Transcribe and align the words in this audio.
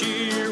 cheering, 0.00 0.49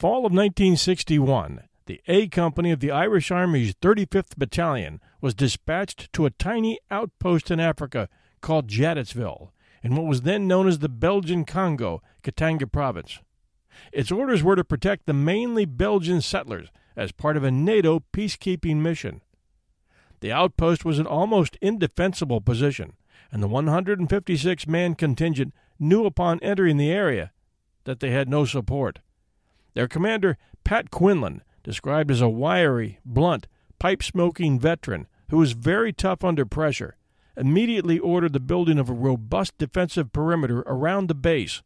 fall 0.00 0.24
of 0.24 0.32
1961, 0.32 1.60
the 1.84 2.00
A 2.08 2.26
Company 2.28 2.70
of 2.70 2.80
the 2.80 2.90
Irish 2.90 3.30
Army's 3.30 3.74
35th 3.74 4.34
Battalion 4.38 4.98
was 5.20 5.34
dispatched 5.34 6.10
to 6.14 6.24
a 6.24 6.30
tiny 6.30 6.78
outpost 6.90 7.50
in 7.50 7.60
Africa 7.60 8.08
called 8.40 8.66
Jadotville, 8.66 9.50
in 9.82 9.94
what 9.94 10.06
was 10.06 10.22
then 10.22 10.48
known 10.48 10.66
as 10.66 10.78
the 10.78 10.88
Belgian 10.88 11.44
Congo, 11.44 12.00
Katanga 12.22 12.66
Province. 12.66 13.18
Its 13.92 14.10
orders 14.10 14.42
were 14.42 14.56
to 14.56 14.64
protect 14.64 15.04
the 15.04 15.12
mainly 15.12 15.66
Belgian 15.66 16.22
settlers 16.22 16.68
as 16.96 17.12
part 17.12 17.36
of 17.36 17.44
a 17.44 17.50
NATO 17.50 18.02
peacekeeping 18.10 18.76
mission. 18.76 19.20
The 20.20 20.32
outpost 20.32 20.82
was 20.82 20.98
an 20.98 21.06
almost 21.06 21.58
indefensible 21.60 22.40
position, 22.40 22.94
and 23.30 23.42
the 23.42 23.48
156 23.48 24.66
man 24.66 24.94
contingent 24.94 25.52
knew 25.78 26.06
upon 26.06 26.40
entering 26.40 26.78
the 26.78 26.90
area 26.90 27.32
that 27.84 28.00
they 28.00 28.12
had 28.12 28.30
no 28.30 28.46
support. 28.46 29.00
Their 29.74 29.88
commander, 29.88 30.36
Pat 30.64 30.90
Quinlan, 30.90 31.42
described 31.62 32.10
as 32.10 32.20
a 32.20 32.28
wiry, 32.28 32.98
blunt, 33.04 33.46
pipe 33.78 34.02
smoking 34.02 34.58
veteran 34.58 35.06
who 35.30 35.38
was 35.38 35.52
very 35.52 35.92
tough 35.92 36.24
under 36.24 36.44
pressure, 36.44 36.96
immediately 37.36 37.98
ordered 37.98 38.32
the 38.32 38.40
building 38.40 38.78
of 38.78 38.88
a 38.88 38.94
robust 38.94 39.56
defensive 39.58 40.12
perimeter 40.12 40.60
around 40.66 41.08
the 41.08 41.14
base. 41.14 41.62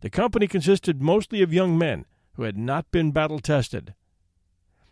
The 0.00 0.10
company 0.10 0.48
consisted 0.48 1.02
mostly 1.02 1.42
of 1.42 1.52
young 1.52 1.76
men 1.76 2.06
who 2.34 2.42
had 2.44 2.56
not 2.56 2.90
been 2.90 3.12
battle 3.12 3.38
tested. 3.38 3.94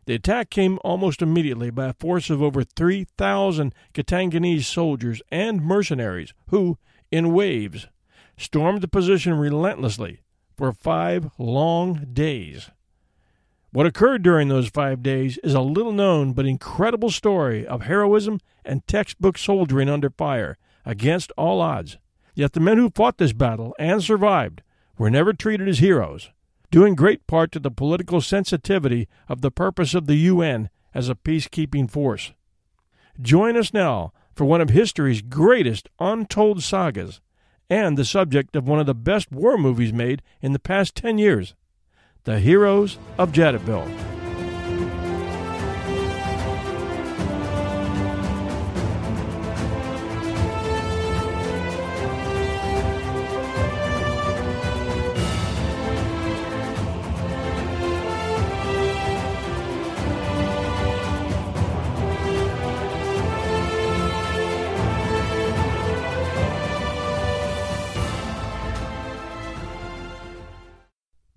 The 0.07 0.15
attack 0.15 0.51
came 0.51 0.79
almost 0.85 1.23
immediately 1.23 1.71
by 1.71 1.87
a 1.87 1.95
force 1.95 2.31
of 2.31 2.43
over 2.43 2.65
3,000 2.65 3.75
Katanganese 3.95 4.65
soldiers 4.65 5.23
and 5.31 5.63
mercenaries 5.63 6.35
who, 6.49 6.79
in 7.11 7.33
waves, 7.33 7.87
stormed 8.37 8.81
the 8.83 8.89
position 8.89 9.35
relentlessly 9.35 10.21
for 10.61 10.75
five 10.75 11.31
long 11.39 12.07
days. 12.13 12.69
What 13.73 13.87
occurred 13.87 14.23
during 14.23 14.49
those 14.49 14.69
five 14.69 15.03
days 15.03 15.39
is 15.39 15.55
a 15.55 15.63
little 15.63 15.91
known 15.91 16.35
but 16.35 16.45
incredible 16.45 17.09
story 17.09 17.67
of 17.67 17.85
heroism 17.85 18.41
and 18.63 18.87
textbook 18.87 19.39
soldiering 19.39 19.89
under 19.89 20.11
fire 20.11 20.59
against 20.85 21.33
all 21.39 21.63
odds. 21.63 21.97
Yet 22.35 22.53
the 22.53 22.61
men 22.61 22.77
who 22.77 22.91
fought 22.91 23.17
this 23.17 23.33
battle 23.33 23.75
and 23.79 24.05
survived 24.05 24.61
were 24.99 25.09
never 25.09 25.33
treated 25.33 25.67
as 25.67 25.79
heroes, 25.79 26.29
due 26.71 26.85
in 26.85 26.95
great 26.95 27.27
part 27.27 27.53
to 27.53 27.59
the 27.59 27.71
political 27.71 28.21
sensitivity 28.21 29.09
of 29.31 29.41
the 29.41 29.51
purpose 29.51 29.95
of 29.95 30.07
the 30.07 30.17
UN 30.17 30.69
as 30.93 31.09
a 31.09 31.15
peacekeeping 31.15 31.91
force. 31.91 32.35
Join 33.19 33.57
us 33.57 33.73
now 33.73 34.13
for 34.35 34.45
one 34.45 34.61
of 34.61 34.69
history's 34.69 35.23
greatest 35.23 35.89
untold 35.99 36.63
sagas 36.63 37.23
and 37.71 37.97
the 37.97 38.05
subject 38.05 38.57
of 38.57 38.69
one 38.69 38.81
of 38.81 38.87
the 38.87 38.95
best 38.95 39.31
war 39.31 39.57
movies 39.57 39.93
made 39.93 40.21
in 40.43 40.53
the 40.53 40.59
past 40.59 40.95
10 40.97 41.17
years 41.17 41.55
The 42.25 42.41
Heroes 42.41 42.99
of 43.17 43.33
Jadotville. 43.33 44.10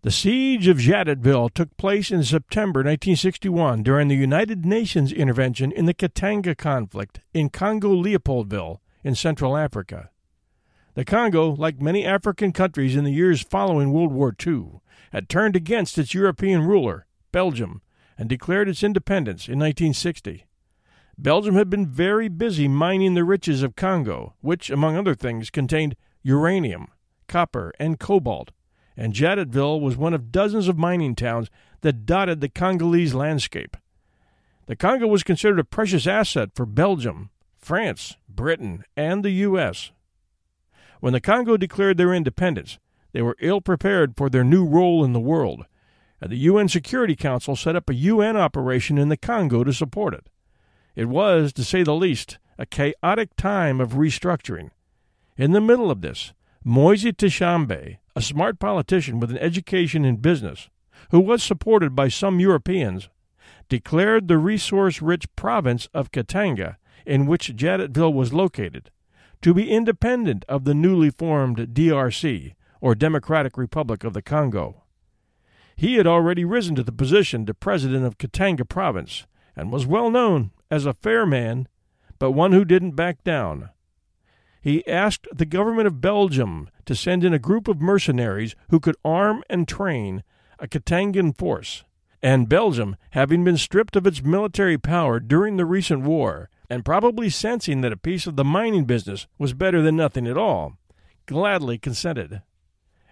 The 0.04 0.12
siege 0.12 0.68
of 0.68 0.80
Jadotville 0.80 1.54
took 1.54 1.78
place 1.78 2.12
in 2.12 2.26
September 2.26 2.80
1961 2.80 3.84
during 3.84 4.10
the 4.10 4.18
United 4.18 4.66
Nations 4.66 5.14
intervention 5.14 5.72
in 5.72 5.86
the 5.86 5.94
Katanga 5.94 6.58
conflict 6.58 7.22
in 7.34 7.48
Congo 7.50 7.96
Leopoldville 7.96 8.80
in 9.06 9.16
Central 9.16 9.56
Africa. 9.56 10.10
The 10.96 11.06
Congo, 11.06 11.52
like 11.52 11.82
many 11.82 12.06
African 12.06 12.52
countries 12.52 12.98
in 12.98 13.06
the 13.06 13.14
years 13.14 13.44
following 13.44 13.94
World 13.94 14.12
War 14.12 14.36
II, 14.46 14.82
had 15.14 15.30
turned 15.30 15.56
against 15.56 15.98
its 15.98 16.14
European 16.14 16.64
ruler, 16.64 17.06
Belgium, 17.32 17.82
and 18.18 18.28
declared 18.28 18.68
its 18.68 18.84
independence 18.84 19.48
in 19.48 19.58
1960. 19.58 20.46
Belgium 21.18 21.56
had 21.56 21.70
been 21.70 21.88
very 21.88 22.28
busy 22.28 22.68
mining 22.68 23.14
the 23.14 23.24
riches 23.24 23.64
of 23.64 23.78
Congo, 23.78 24.34
which, 24.42 24.70
among 24.70 24.98
other 24.98 25.16
things, 25.16 25.50
contained 25.50 25.96
uranium, 26.24 26.90
copper, 27.30 27.72
and 27.80 28.02
cobalt 28.02 28.52
and 28.96 29.14
Jadotville 29.14 29.82
was 29.82 29.98
one 29.98 30.14
of 30.14 30.32
dozens 30.32 30.68
of 30.68 30.78
mining 30.78 31.16
towns 31.16 31.50
that 31.82 32.06
dotted 32.06 32.42
the 32.42 32.50
Congolese 32.50 33.14
landscape. 33.14 33.78
The 34.66 34.76
Congo 34.76 35.08
was 35.08 35.24
considered 35.24 35.60
a 35.60 35.66
precious 35.66 36.08
asset 36.08 36.50
for 36.56 36.66
Belgium, 36.66 37.30
France, 37.58 38.18
Britain, 38.30 38.84
and 38.96 39.24
the 39.24 39.32
U.S. 39.32 39.92
When 41.00 41.14
the 41.14 41.22
Congo 41.22 41.58
declared 41.58 41.98
their 41.98 42.14
independence, 42.14 42.80
they 43.12 43.22
were 43.22 43.36
ill 43.40 43.62
prepared 43.62 44.16
for 44.16 44.30
their 44.30 44.44
new 44.44 44.66
role 44.66 45.04
in 45.04 45.14
the 45.14 45.20
world, 45.20 45.66
and 46.22 46.32
the 46.32 46.38
UN 46.38 46.70
Security 46.70 47.16
Council 47.16 47.56
set 47.56 47.76
up 47.76 47.90
a 47.90 47.94
UN 47.94 48.38
operation 48.38 48.98
in 48.98 49.10
the 49.10 49.18
Congo 49.18 49.64
to 49.64 49.74
support 49.74 50.14
it. 50.14 50.28
It 50.96 51.10
was, 51.10 51.52
to 51.54 51.64
say 51.64 51.84
the 51.84 51.94
least, 51.94 52.38
a 52.58 52.66
chaotic 52.66 53.36
time 53.36 53.82
of 53.82 53.94
restructuring. 53.94 54.70
In 55.36 55.52
the 55.52 55.62
middle 55.62 55.92
of 55.92 56.02
this, 56.02 56.34
Moise 56.64 57.12
Tshombe, 57.18 57.72
a 57.72 58.00
smart 58.24 58.60
politician 58.60 59.20
with 59.20 59.32
an 59.32 59.38
education 59.38 60.06
in 60.06 60.18
business, 60.18 60.70
who 61.12 61.20
was 61.20 61.44
supported 61.44 61.96
by 61.96 62.08
some 62.08 62.40
Europeans, 62.40 63.10
declared 63.70 64.28
the 64.28 64.38
resource 64.38 65.02
rich 65.02 65.34
province 65.36 65.88
of 65.94 66.12
Katanga, 66.12 66.78
in 67.06 67.26
which 67.26 67.56
Jadotville 67.56 68.14
was 68.14 68.34
located, 68.34 68.90
to 69.42 69.54
be 69.54 69.70
independent 69.70 70.46
of 70.48 70.64
the 70.64 70.74
newly 70.74 71.10
formed 71.10 71.58
DRC, 71.58 72.56
or 72.82 72.96
Democratic 72.96 73.58
Republic 73.58 74.04
of 74.04 74.14
the 74.14 74.22
Congo. 74.22 74.84
He 75.76 75.96
had 75.96 76.08
already 76.08 76.46
risen 76.46 76.76
to 76.76 76.84
the 76.84 76.92
position 76.92 77.50
of 77.50 77.60
president 77.60 78.06
of 78.06 78.18
Katanga 78.18 78.66
province 78.66 79.26
and 79.56 79.72
was 79.72 79.86
well 79.86 80.10
known 80.10 80.52
as 80.70 80.86
a 80.86 80.94
fair 80.94 81.26
man, 81.26 81.68
but 82.20 82.32
one 82.32 82.52
who 82.52 82.66
didn't 82.66 82.92
back 82.92 83.24
down 83.24 83.70
he 84.64 84.88
asked 84.88 85.28
the 85.30 85.46
government 85.46 85.88
of 85.88 86.00
Belgium 86.00 86.70
to 86.86 86.96
send 86.96 87.26
in 87.26 87.34
a 87.34 87.40
group 87.40 87.68
of 87.68 87.82
mercenaries 87.82 88.56
who 88.70 88.80
could 88.80 88.96
arm 89.04 89.44
and 89.50 89.68
train 89.68 90.24
a 90.58 90.70
Katangan 90.70 91.38
force. 91.38 91.84
And 92.22 92.48
Belgium, 92.48 92.96
having 93.10 93.44
been 93.44 93.58
stripped 93.58 93.98
of 93.98 94.08
its 94.08 94.24
military 94.24 94.78
power 94.78 95.20
during 95.20 95.58
the 95.58 95.66
recent 95.66 96.04
war, 96.04 96.50
and 96.70 96.86
probably 96.86 97.30
sensing 97.30 97.82
that 97.82 97.92
a 97.92 97.98
piece 97.98 98.26
of 98.26 98.38
the 98.38 98.46
mining 98.46 98.86
business 98.86 99.28
was 99.38 99.54
better 99.54 99.82
than 99.82 99.98
nothing 99.98 100.26
at 100.28 100.38
all, 100.38 100.78
gladly 101.26 101.78
consented. 101.78 102.42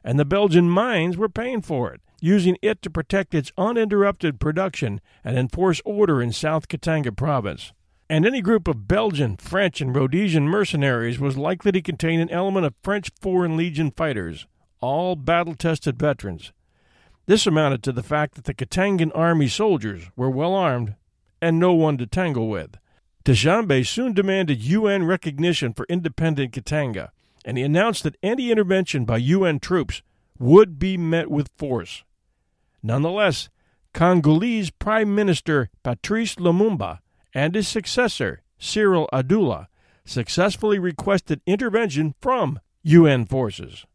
And 0.06 0.18
the 0.18 0.24
Belgian 0.24 0.70
mines 0.70 1.18
were 1.18 1.28
paying 1.28 1.62
for 1.62 1.94
it, 1.94 2.00
using 2.22 2.56
it 2.62 2.82
to 2.82 2.90
protect 2.90 3.36
its 3.36 3.52
uninterrupted 3.58 4.40
production 4.40 5.02
and 5.22 5.38
enforce 5.38 5.82
order 5.84 6.22
in 6.22 6.32
South 6.32 6.70
Katanga 6.70 7.12
province. 7.12 7.74
And 8.12 8.26
any 8.26 8.42
group 8.42 8.68
of 8.68 8.90
Belgian, 8.90 9.38
French, 9.38 9.80
and 9.80 9.96
Rhodesian 9.96 10.46
mercenaries 10.46 11.18
was 11.18 11.38
likely 11.38 11.72
to 11.72 11.82
contain 11.82 12.20
an 12.20 12.30
element 12.30 12.66
of 12.66 12.74
French 12.84 13.10
Foreign 13.22 13.56
Legion 13.56 13.90
fighters, 13.90 14.48
all 14.82 15.16
battle 15.16 15.56
tested 15.56 15.98
veterans. 15.98 16.52
This 17.26 17.48
amounted 17.48 17.84
to 17.84 17.94
the 17.94 18.04
fact 18.04 18.36
that 18.36 18.44
the 18.44 18.54
Katangan 18.54 19.14
army 19.16 19.48
soldiers 19.48 20.10
were 20.18 20.30
well 20.30 20.54
armed 20.54 20.96
and 21.42 21.58
no 21.58 21.72
one 21.72 21.98
to 22.00 22.06
tangle 22.06 22.50
with. 22.50 22.76
Tshombe 23.24 23.86
soon 23.86 24.12
demanded 24.12 24.62
UN 24.62 25.06
recognition 25.06 25.72
for 25.72 25.86
independent 25.88 26.52
Katanga, 26.52 27.12
and 27.46 27.58
he 27.58 27.64
announced 27.64 28.04
that 28.04 28.18
any 28.22 28.52
intervention 28.52 29.06
by 29.06 29.20
UN 29.20 29.58
troops 29.58 30.02
would 30.38 30.78
be 30.78 30.98
met 30.98 31.32
with 31.32 31.50
force. 31.58 32.04
Nonetheless, 32.84 33.48
Congolese 33.94 34.70
Prime 34.70 35.16
Minister 35.16 35.70
Patrice 35.82 36.36
Lumumba 36.36 37.00
and 37.34 37.56
his 37.56 37.68
successor, 37.68 38.42
Cyrille 38.60 39.08
Adoula, 39.12 39.68
successfully 40.06 40.80
requested 40.80 41.42
intervention 41.46 42.16
from 42.22 42.60
UN 42.84 43.26
forces. 43.26 43.86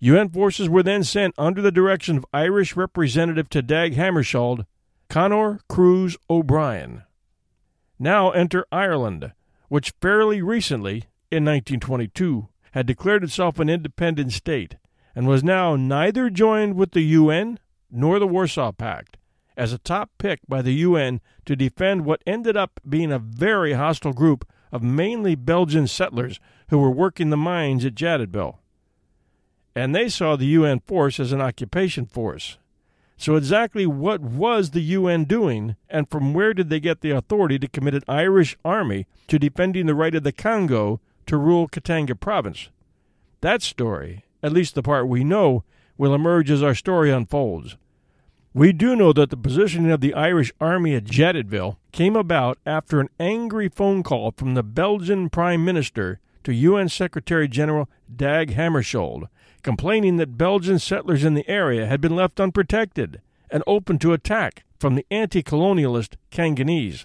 UN 0.00 0.28
forces 0.28 0.68
were 0.68 0.82
then 0.82 1.04
sent 1.04 1.34
under 1.38 1.62
the 1.62 1.72
direction 1.72 2.16
of 2.16 2.26
Irish 2.32 2.76
Representative 2.76 3.48
to 3.50 3.62
Dag 3.62 3.94
Hammarskjöld, 3.94 4.66
Conor 5.08 5.60
Cruise 5.68 6.16
O'Brien. 6.28 7.02
Now 7.98 8.30
enter 8.30 8.66
Ireland, 8.70 9.32
which 9.68 9.94
fairly 10.02 10.42
recently, 10.42 11.04
in 11.30 11.44
1922, 11.44 12.48
had 12.72 12.86
declared 12.86 13.24
itself 13.24 13.58
an 13.58 13.70
independent 13.70 14.32
state, 14.32 14.76
and 15.14 15.26
was 15.26 15.42
now 15.42 15.76
neither 15.76 16.28
joined 16.28 16.74
with 16.74 16.92
the 16.92 17.02
UN 17.02 17.58
nor 17.90 18.18
the 18.18 18.26
Warsaw 18.26 18.72
Pact, 18.72 19.15
as 19.56 19.72
a 19.72 19.78
top 19.78 20.10
pick 20.18 20.40
by 20.48 20.62
the 20.62 20.74
UN 20.74 21.20
to 21.44 21.56
defend 21.56 22.04
what 22.04 22.22
ended 22.26 22.56
up 22.56 22.80
being 22.88 23.12
a 23.12 23.18
very 23.18 23.72
hostile 23.72 24.12
group 24.12 24.46
of 24.72 24.82
mainly 24.82 25.34
Belgian 25.34 25.86
settlers 25.86 26.40
who 26.68 26.78
were 26.78 26.90
working 26.90 27.30
the 27.30 27.36
mines 27.36 27.84
at 27.84 27.94
Jadotville. 27.94 28.56
And 29.74 29.94
they 29.94 30.08
saw 30.08 30.36
the 30.36 30.46
UN 30.46 30.80
force 30.80 31.20
as 31.20 31.32
an 31.32 31.40
occupation 31.40 32.06
force, 32.06 32.58
so, 33.18 33.34
exactly 33.36 33.86
what 33.86 34.20
was 34.20 34.70
the 34.70 34.82
UN 34.82 35.24
doing, 35.24 35.76
and 35.88 36.08
from 36.10 36.34
where 36.34 36.52
did 36.52 36.68
they 36.68 36.80
get 36.80 37.00
the 37.00 37.12
authority 37.12 37.58
to 37.58 37.68
commit 37.68 37.94
an 37.94 38.02
Irish 38.06 38.58
army 38.62 39.06
to 39.28 39.38
defending 39.38 39.86
the 39.86 39.94
right 39.94 40.14
of 40.14 40.22
the 40.22 40.32
Congo 40.32 41.00
to 41.24 41.38
rule 41.38 41.66
Katanga 41.66 42.14
province? 42.14 42.68
That 43.40 43.62
story, 43.62 44.24
at 44.42 44.52
least 44.52 44.74
the 44.74 44.82
part 44.82 45.08
we 45.08 45.24
know, 45.24 45.64
will 45.96 46.14
emerge 46.14 46.50
as 46.50 46.62
our 46.62 46.74
story 46.74 47.10
unfolds. 47.10 47.78
We 48.56 48.72
do 48.72 48.96
know 48.96 49.12
that 49.12 49.28
the 49.28 49.36
positioning 49.36 49.90
of 49.90 50.00
the 50.00 50.14
Irish 50.14 50.50
army 50.62 50.94
at 50.94 51.04
Jadotville 51.04 51.76
came 51.92 52.16
about 52.16 52.56
after 52.64 53.00
an 53.00 53.10
angry 53.20 53.68
phone 53.68 54.02
call 54.02 54.32
from 54.34 54.54
the 54.54 54.62
Belgian 54.62 55.28
Prime 55.28 55.62
Minister 55.62 56.20
to 56.42 56.54
UN 56.54 56.88
Secretary 56.88 57.48
General 57.48 57.86
Dag 58.16 58.54
Hammarskjöld 58.54 59.28
complaining 59.62 60.16
that 60.16 60.38
Belgian 60.38 60.78
settlers 60.78 61.22
in 61.22 61.34
the 61.34 61.46
area 61.46 61.84
had 61.84 62.00
been 62.00 62.16
left 62.16 62.40
unprotected 62.40 63.20
and 63.50 63.62
open 63.66 63.98
to 63.98 64.14
attack 64.14 64.64
from 64.78 64.94
the 64.94 65.04
anti 65.10 65.42
colonialist 65.42 66.14
Katanganese. 66.30 67.04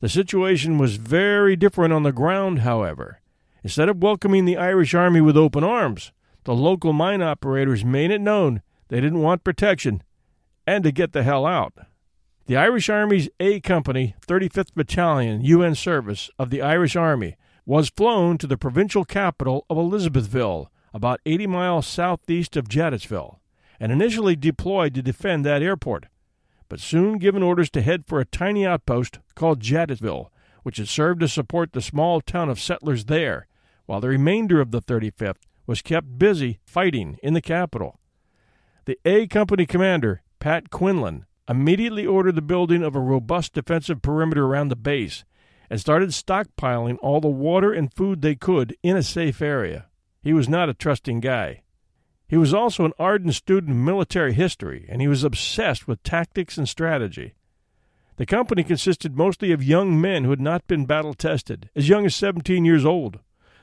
The 0.00 0.08
situation 0.08 0.78
was 0.78 0.96
very 0.96 1.54
different 1.54 1.92
on 1.92 2.02
the 2.02 2.12
ground, 2.12 2.60
however. 2.60 3.20
Instead 3.62 3.90
of 3.90 4.02
welcoming 4.02 4.46
the 4.46 4.56
Irish 4.56 4.94
army 4.94 5.20
with 5.20 5.36
open 5.36 5.64
arms, 5.64 6.12
the 6.44 6.54
local 6.54 6.94
mine 6.94 7.20
operators 7.20 7.84
made 7.84 8.10
it 8.10 8.22
known 8.22 8.62
they 8.88 9.02
didn't 9.02 9.20
want 9.20 9.44
protection 9.44 10.02
and 10.66 10.84
to 10.84 10.92
get 10.92 11.12
the 11.12 11.22
hell 11.22 11.46
out. 11.46 11.74
The 12.46 12.56
Irish 12.56 12.88
Army's 12.88 13.28
A 13.38 13.60
Company, 13.60 14.14
35th 14.26 14.74
Battalion, 14.74 15.42
UN 15.42 15.74
Service 15.74 16.30
of 16.38 16.50
the 16.50 16.62
Irish 16.62 16.96
Army, 16.96 17.36
was 17.64 17.90
flown 17.90 18.38
to 18.38 18.46
the 18.46 18.56
provincial 18.56 19.04
capital 19.04 19.64
of 19.70 19.76
Elizabethville 19.76 20.66
about 20.92 21.20
80 21.24 21.46
miles 21.46 21.86
southeast 21.86 22.56
of 22.56 22.68
Jadotville, 22.68 23.38
and 23.80 23.92
initially 23.92 24.36
deployed 24.36 24.94
to 24.94 25.02
defend 25.02 25.44
that 25.44 25.62
airport, 25.62 26.06
but 26.68 26.80
soon 26.80 27.18
given 27.18 27.42
orders 27.42 27.70
to 27.70 27.82
head 27.82 28.04
for 28.06 28.20
a 28.20 28.24
tiny 28.24 28.66
outpost 28.66 29.18
called 29.34 29.60
Jadotville, 29.60 30.28
which 30.62 30.76
had 30.76 30.88
served 30.88 31.20
to 31.20 31.28
support 31.28 31.72
the 31.72 31.80
small 31.80 32.20
town 32.20 32.48
of 32.48 32.60
settlers 32.60 33.06
there, 33.06 33.46
while 33.86 34.00
the 34.00 34.08
remainder 34.08 34.60
of 34.60 34.70
the 34.70 34.82
35th 34.82 35.42
was 35.66 35.82
kept 35.82 36.18
busy 36.18 36.60
fighting 36.64 37.18
in 37.22 37.34
the 37.34 37.40
capital. 37.40 37.98
The 38.84 38.98
A 39.04 39.26
Company 39.26 39.66
commander, 39.66 40.22
Pat 40.42 40.70
Quinlan, 40.70 41.24
immediately 41.48 42.04
ordered 42.04 42.34
the 42.34 42.42
building 42.42 42.82
of 42.82 42.96
a 42.96 43.00
robust 43.00 43.52
defensive 43.52 44.02
perimeter 44.02 44.44
around 44.44 44.70
the 44.70 44.74
base 44.76 45.24
and 45.70 45.80
started 45.80 46.08
stockpiling 46.08 46.98
all 47.00 47.20
the 47.20 47.28
water 47.28 47.72
and 47.72 47.94
food 47.94 48.22
they 48.22 48.34
could 48.34 48.76
in 48.82 48.96
a 48.96 49.04
safe 49.04 49.40
area. 49.40 49.86
He 50.20 50.32
was 50.32 50.48
not 50.48 50.68
a 50.68 50.74
trusting 50.74 51.20
guy. 51.20 51.62
He 52.26 52.36
was 52.36 52.52
also 52.52 52.84
an 52.84 52.92
ardent 52.98 53.34
student 53.34 53.70
of 53.70 53.76
military 53.76 54.32
history, 54.32 54.84
and 54.88 55.00
he 55.00 55.06
was 55.06 55.22
obsessed 55.22 55.86
with 55.86 56.02
tactics 56.02 56.58
and 56.58 56.68
strategy. 56.68 57.34
The 58.16 58.26
company 58.26 58.64
consisted 58.64 59.16
mostly 59.16 59.52
of 59.52 59.62
young 59.62 60.00
men 60.00 60.24
who 60.24 60.30
had 60.30 60.40
not 60.40 60.66
been 60.66 60.86
battle 60.86 61.14
tested, 61.14 61.70
as 61.76 61.88
young 61.88 62.04
as 62.04 62.16
17 62.16 62.64
years 62.64 62.84
old. 62.84 63.20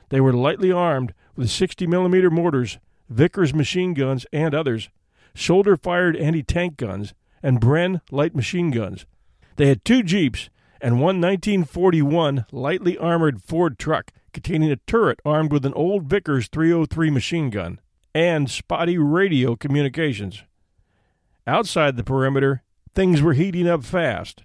They 0.08 0.22
were 0.22 0.32
lightly 0.32 0.72
armed 0.72 1.12
with 1.36 1.50
60 1.50 1.86
millimeter 1.86 2.30
mortars, 2.30 2.78
Vickers 3.10 3.52
machine 3.52 3.92
guns, 3.92 4.24
and 4.32 4.54
others, 4.54 4.88
shoulder 5.34 5.76
fired 5.76 6.16
anti 6.16 6.42
tank 6.42 6.76
guns, 6.76 7.14
and 7.42 7.60
Bren 7.60 8.00
light 8.10 8.34
machine 8.34 8.70
guns. 8.70 9.06
They 9.56 9.66
had 9.66 9.84
two 9.84 10.02
Jeeps 10.02 10.50
and 10.80 10.94
one 10.94 11.20
1941 11.20 12.46
lightly 12.52 12.96
armored 12.96 13.42
Ford 13.42 13.78
truck 13.78 14.12
containing 14.32 14.70
a 14.70 14.76
turret 14.76 15.20
armed 15.24 15.52
with 15.52 15.66
an 15.66 15.74
old 15.74 16.04
Vickers 16.04 16.48
303 16.48 17.10
machine 17.10 17.50
gun 17.50 17.80
and 18.14 18.50
spotty 18.50 18.98
radio 18.98 19.56
communications. 19.56 20.42
Outside 21.46 21.96
the 21.96 22.04
perimeter, 22.04 22.62
things 22.94 23.22
were 23.22 23.34
heating 23.34 23.68
up 23.68 23.84
fast. 23.84 24.44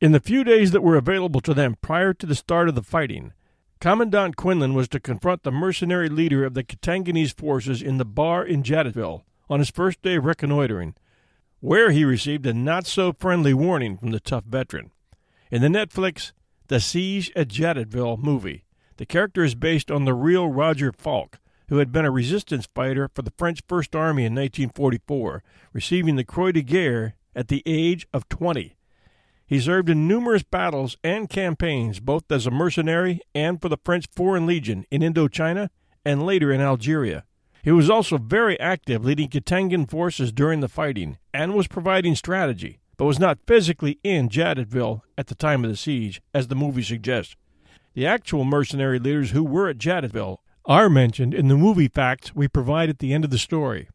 In 0.00 0.12
the 0.12 0.20
few 0.20 0.44
days 0.44 0.72
that 0.72 0.82
were 0.82 0.96
available 0.96 1.40
to 1.40 1.54
them 1.54 1.76
prior 1.80 2.12
to 2.14 2.26
the 2.26 2.34
start 2.34 2.68
of 2.68 2.74
the 2.74 2.82
fighting, 2.82 3.32
Commandant 3.80 4.36
Quinlan 4.36 4.74
was 4.74 4.88
to 4.88 5.00
confront 5.00 5.42
the 5.42 5.50
mercenary 5.50 6.08
leader 6.08 6.44
of 6.44 6.54
the 6.54 6.64
Katanganese 6.64 7.34
forces 7.34 7.82
in 7.82 7.98
the 7.98 8.04
bar 8.04 8.44
in 8.44 8.62
Jadotville 8.62 9.22
on 9.52 9.58
his 9.58 9.70
first 9.70 10.00
day 10.00 10.14
of 10.14 10.24
reconnoitering, 10.24 10.94
where 11.60 11.90
he 11.90 12.06
received 12.06 12.46
a 12.46 12.54
not 12.54 12.86
so 12.86 13.12
friendly 13.12 13.52
warning 13.52 13.98
from 13.98 14.10
the 14.10 14.18
tough 14.18 14.44
veteran. 14.44 14.90
In 15.50 15.60
the 15.60 15.68
Netflix 15.68 16.32
The 16.68 16.80
Siege 16.80 17.30
at 17.36 17.48
Jadotville 17.48 18.16
movie, 18.16 18.64
the 18.96 19.04
character 19.04 19.44
is 19.44 19.54
based 19.54 19.90
on 19.90 20.06
the 20.06 20.14
real 20.14 20.48
Roger 20.48 20.90
Falk, 20.90 21.38
who 21.68 21.76
had 21.76 21.92
been 21.92 22.06
a 22.06 22.10
resistance 22.10 22.66
fighter 22.74 23.10
for 23.14 23.20
the 23.20 23.32
French 23.36 23.60
First 23.68 23.94
Army 23.94 24.24
in 24.24 24.34
1944, 24.34 25.42
receiving 25.74 26.16
the 26.16 26.24
Croix 26.24 26.52
de 26.52 26.62
Guerre 26.62 27.16
at 27.36 27.48
the 27.48 27.62
age 27.66 28.06
of 28.14 28.30
20. 28.30 28.78
He 29.44 29.60
served 29.60 29.90
in 29.90 30.08
numerous 30.08 30.42
battles 30.42 30.96
and 31.04 31.28
campaigns, 31.28 32.00
both 32.00 32.32
as 32.32 32.46
a 32.46 32.50
mercenary 32.50 33.20
and 33.34 33.60
for 33.60 33.68
the 33.68 33.78
French 33.84 34.06
Foreign 34.16 34.46
Legion 34.46 34.86
in 34.90 35.02
Indochina 35.02 35.68
and 36.06 36.24
later 36.24 36.50
in 36.50 36.62
Algeria. 36.62 37.24
He 37.62 37.70
was 37.70 37.88
also 37.88 38.18
very 38.18 38.58
active 38.58 39.04
leading 39.04 39.28
Katangan 39.28 39.88
forces 39.88 40.32
during 40.32 40.58
the 40.58 40.68
fighting 40.68 41.18
and 41.32 41.54
was 41.54 41.68
providing 41.68 42.16
strategy, 42.16 42.80
but 42.96 43.04
was 43.04 43.20
not 43.20 43.38
physically 43.46 44.00
in 44.02 44.28
Jadotville 44.28 45.02
at 45.16 45.28
the 45.28 45.36
time 45.36 45.62
of 45.62 45.70
the 45.70 45.76
siege, 45.76 46.20
as 46.34 46.48
the 46.48 46.56
movie 46.56 46.82
suggests. 46.82 47.36
The 47.94 48.04
actual 48.04 48.44
mercenary 48.44 48.98
leaders 48.98 49.30
who 49.30 49.44
were 49.44 49.68
at 49.68 49.78
Jadotville 49.78 50.38
are 50.64 50.90
mentioned 50.90 51.34
in 51.34 51.46
the 51.46 51.56
movie 51.56 51.88
facts 51.88 52.34
we 52.34 52.48
provide 52.48 52.88
at 52.88 52.98
the 52.98 53.14
end 53.14 53.24
of 53.24 53.30
the 53.30 53.38
story. 53.38 53.88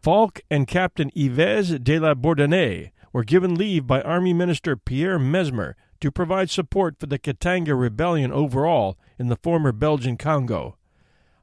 Falk 0.00 0.40
and 0.48 0.68
Captain 0.68 1.10
Yves 1.16 1.78
de 1.80 1.98
la 1.98 2.14
Bourdonnais 2.14 2.92
were 3.12 3.24
given 3.24 3.56
leave 3.56 3.86
by 3.86 4.00
Army 4.02 4.32
Minister 4.32 4.76
Pierre 4.76 5.18
Messmer 5.18 5.74
to 6.00 6.12
provide 6.12 6.50
support 6.50 6.96
for 7.00 7.06
the 7.06 7.18
Katanga 7.18 7.74
rebellion 7.74 8.32
overall 8.32 8.96
in 9.18 9.28
the 9.28 9.36
former 9.36 9.72
Belgian 9.72 10.16
Congo. 10.16 10.76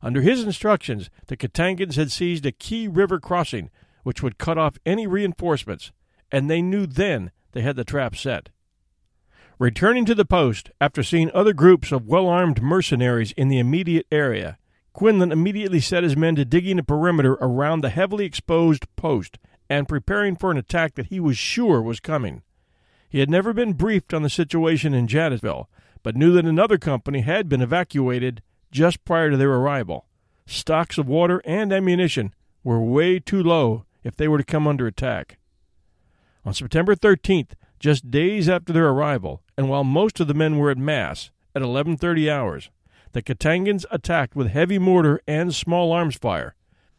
Under 0.01 0.21
his 0.21 0.43
instructions, 0.43 1.09
the 1.27 1.37
Katangans 1.37 1.95
had 1.95 2.11
seized 2.11 2.45
a 2.45 2.51
key 2.51 2.87
river 2.87 3.19
crossing 3.19 3.69
which 4.03 4.23
would 4.23 4.37
cut 4.37 4.57
off 4.57 4.77
any 4.85 5.05
reinforcements, 5.05 5.91
and 6.31 6.49
they 6.49 6.61
knew 6.61 6.85
then 6.85 7.31
they 7.51 7.61
had 7.61 7.75
the 7.75 7.83
trap 7.83 8.15
set. 8.15 8.49
Returning 9.57 10.05
to 10.05 10.15
the 10.15 10.25
post 10.25 10.71
after 10.79 11.03
seeing 11.03 11.29
other 11.33 11.53
groups 11.53 11.91
of 11.91 12.07
well 12.07 12.27
armed 12.27 12.61
mercenaries 12.61 13.33
in 13.33 13.49
the 13.49 13.59
immediate 13.59 14.07
area, 14.09 14.57
Quinlan 14.93 15.31
immediately 15.31 15.81
set 15.81 16.03
his 16.03 16.15
men 16.15 16.35
to 16.35 16.45
digging 16.45 16.79
a 16.79 16.83
perimeter 16.83 17.33
around 17.41 17.81
the 17.81 17.89
heavily 17.89 18.25
exposed 18.25 18.87
post 18.95 19.37
and 19.69 19.87
preparing 19.87 20.35
for 20.35 20.49
an 20.49 20.57
attack 20.57 20.95
that 20.95 21.07
he 21.07 21.19
was 21.19 21.37
sure 21.37 21.81
was 21.81 21.99
coming. 21.99 22.41
He 23.09 23.19
had 23.19 23.29
never 23.29 23.53
been 23.53 23.73
briefed 23.73 24.13
on 24.13 24.23
the 24.23 24.29
situation 24.29 24.93
in 24.93 25.07
Jadotville, 25.07 25.65
but 26.03 26.15
knew 26.15 26.31
that 26.33 26.45
another 26.45 26.77
company 26.77 27.21
had 27.21 27.49
been 27.49 27.61
evacuated 27.61 28.41
just 28.71 29.03
prior 29.05 29.31
to 29.31 29.37
their 29.37 29.51
arrival. 29.51 30.05
Stocks 30.45 30.97
of 30.97 31.07
water 31.07 31.41
and 31.45 31.71
ammunition 31.71 32.33
were 32.63 32.81
way 32.81 33.19
too 33.19 33.41
low 33.41 33.85
if 34.03 34.15
they 34.15 34.27
were 34.27 34.37
to 34.37 34.43
come 34.43 34.67
under 34.67 34.87
attack. 34.87 35.37
On 36.45 36.53
September 36.53 36.95
13th, 36.95 37.51
just 37.79 38.11
days 38.11 38.49
after 38.49 38.73
their 38.73 38.89
arrival, 38.89 39.41
and 39.57 39.69
while 39.69 39.83
most 39.83 40.19
of 40.19 40.27
the 40.27 40.33
men 40.33 40.57
were 40.57 40.71
at 40.71 40.77
mass 40.77 41.31
at 41.55 41.61
11:30 41.61 42.29
hours, 42.29 42.69
the 43.13 43.21
Katangans 43.21 43.85
attacked 43.91 44.35
with 44.35 44.47
heavy 44.49 44.77
mortar 44.77 45.21
and 45.27 45.53
small 45.53 45.91
arms 45.91 46.15
fire. 46.15 46.55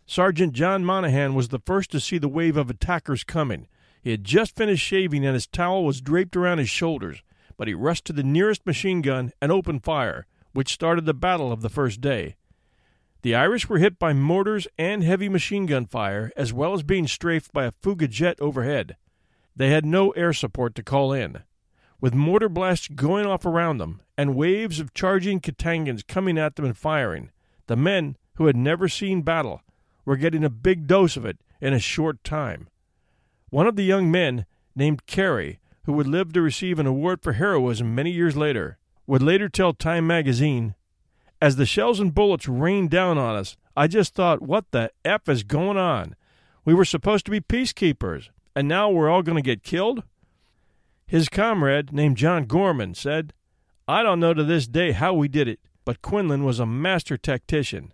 Sergeant 0.07 0.53
John 0.55 0.85
Monahan 0.85 1.35
was 1.35 1.49
the 1.49 1.61
first 1.61 1.91
to 1.93 2.01
see 2.01 2.19
the 2.19 2.29
wave 2.29 2.57
of 2.57 2.69
attackers 2.69 3.23
coming. 3.23 3.69
He 4.03 4.11
had 4.11 4.25
just 4.25 4.57
finished 4.57 4.85
shaving 4.85 5.25
and 5.25 5.35
his 5.35 5.47
towel 5.47 5.85
was 5.85 6.01
draped 6.01 6.35
around 6.35 6.59
his 6.59 6.71
shoulders, 6.71 7.23
but 7.57 7.69
he 7.69 7.75
rushed 7.75 8.07
to 8.07 8.13
the 8.13 8.23
nearest 8.23 8.67
machine 8.67 9.03
gun 9.03 9.33
and 9.41 9.53
opened 9.53 9.85
fire, 9.85 10.27
which 10.53 10.73
started 10.73 11.07
the 11.07 11.15
battle 11.15 11.53
of 11.53 11.63
the 11.63 11.69
first 11.69 12.01
day. 12.01 12.37
The 13.23 13.35
Irish 13.35 13.69
were 13.69 13.79
hit 13.79 13.99
by 13.99 14.13
mortars 14.13 14.67
and 14.79 15.05
heavy 15.05 15.29
machine 15.29 15.67
gun 15.67 15.87
fire, 15.87 16.33
as 16.37 16.53
well 16.53 16.73
as 16.73 16.83
being 16.83 17.07
strafed 17.07 17.53
by 17.53 17.67
a 17.67 17.73
Fouga 17.73 18.09
jet 18.09 18.41
overhead. 18.41 18.97
They 19.55 19.69
had 19.69 19.85
no 19.85 20.11
air 20.13 20.33
support 20.33 20.75
to 20.77 20.83
call 20.83 21.13
in. 21.13 21.41
With 22.01 22.15
mortar 22.15 22.49
blasts 22.49 22.89
going 22.89 23.27
off 23.27 23.45
around 23.45 23.77
them 23.77 24.01
and 24.17 24.35
waves 24.35 24.81
of 24.81 24.95
charging 24.95 25.41
Katangans 25.41 26.07
coming 26.07 26.39
at 26.39 26.57
them 26.57 26.65
and 26.65 26.77
firing, 26.77 27.31
the 27.67 27.77
men, 27.77 28.17
who 28.37 28.47
had 28.47 28.57
never 28.57 28.89
seen 28.89 29.21
battle, 29.21 29.61
were 30.07 30.17
getting 30.17 30.43
a 30.43 30.51
big 30.51 30.87
dose 30.87 31.19
of 31.19 31.27
it 31.27 31.39
in 31.61 31.75
a 31.75 31.79
short 31.79 32.25
time. 32.25 32.69
One 33.51 33.67
of 33.67 33.77
the 33.77 33.85
young 33.85 34.11
men, 34.11 34.47
named 34.75 35.05
Carey, 35.05 35.61
who 35.85 35.93
would 35.93 36.07
live 36.07 36.33
to 36.33 36.41
receive 36.41 36.79
an 36.79 36.87
award 36.87 37.23
for 37.23 37.35
heroism 37.35 37.95
many 37.95 38.11
years 38.11 38.37
later, 38.37 38.79
would 39.11 39.23
later 39.25 39.49
tell 39.49 39.73
Time 39.73 40.07
magazine, 40.07 40.77
As 41.43 41.57
the 41.57 41.67
shells 41.67 41.99
and 41.99 42.15
bullets 42.15 42.47
rained 42.47 42.91
down 42.91 43.19
on 43.19 43.35
us, 43.35 43.57
I 43.77 43.89
just 43.89 44.15
thought, 44.15 44.41
what 44.41 44.71
the 44.71 44.93
F 45.05 45.29
is 45.29 45.43
going 45.43 45.77
on? 45.77 46.15
We 46.65 46.75
were 46.75 46.85
supposed 46.85 47.25
to 47.25 47.33
be 47.33 47.41
peacekeepers, 47.41 48.29
and 48.55 48.69
now 48.69 48.89
we're 48.89 49.11
all 49.11 49.25
going 49.25 49.35
to 49.35 49.43
get 49.43 49.65
killed? 49.65 50.05
His 51.09 51.29
comrade, 51.29 51.93
named 51.93 52.19
John 52.19 52.45
Gorman, 52.45 52.95
said, 52.95 53.33
I 53.89 54.05
don't 54.05 54.21
know 54.21 54.33
to 54.33 54.45
this 54.45 54.69
day 54.69 54.93
how 54.93 55.13
we 55.13 55.27
did 55.27 55.49
it, 55.49 55.59
but 55.85 56.03
Quinlan 56.03 56.45
was 56.45 56.61
a 56.61 56.67
master 56.67 57.17
tactician. 57.17 57.93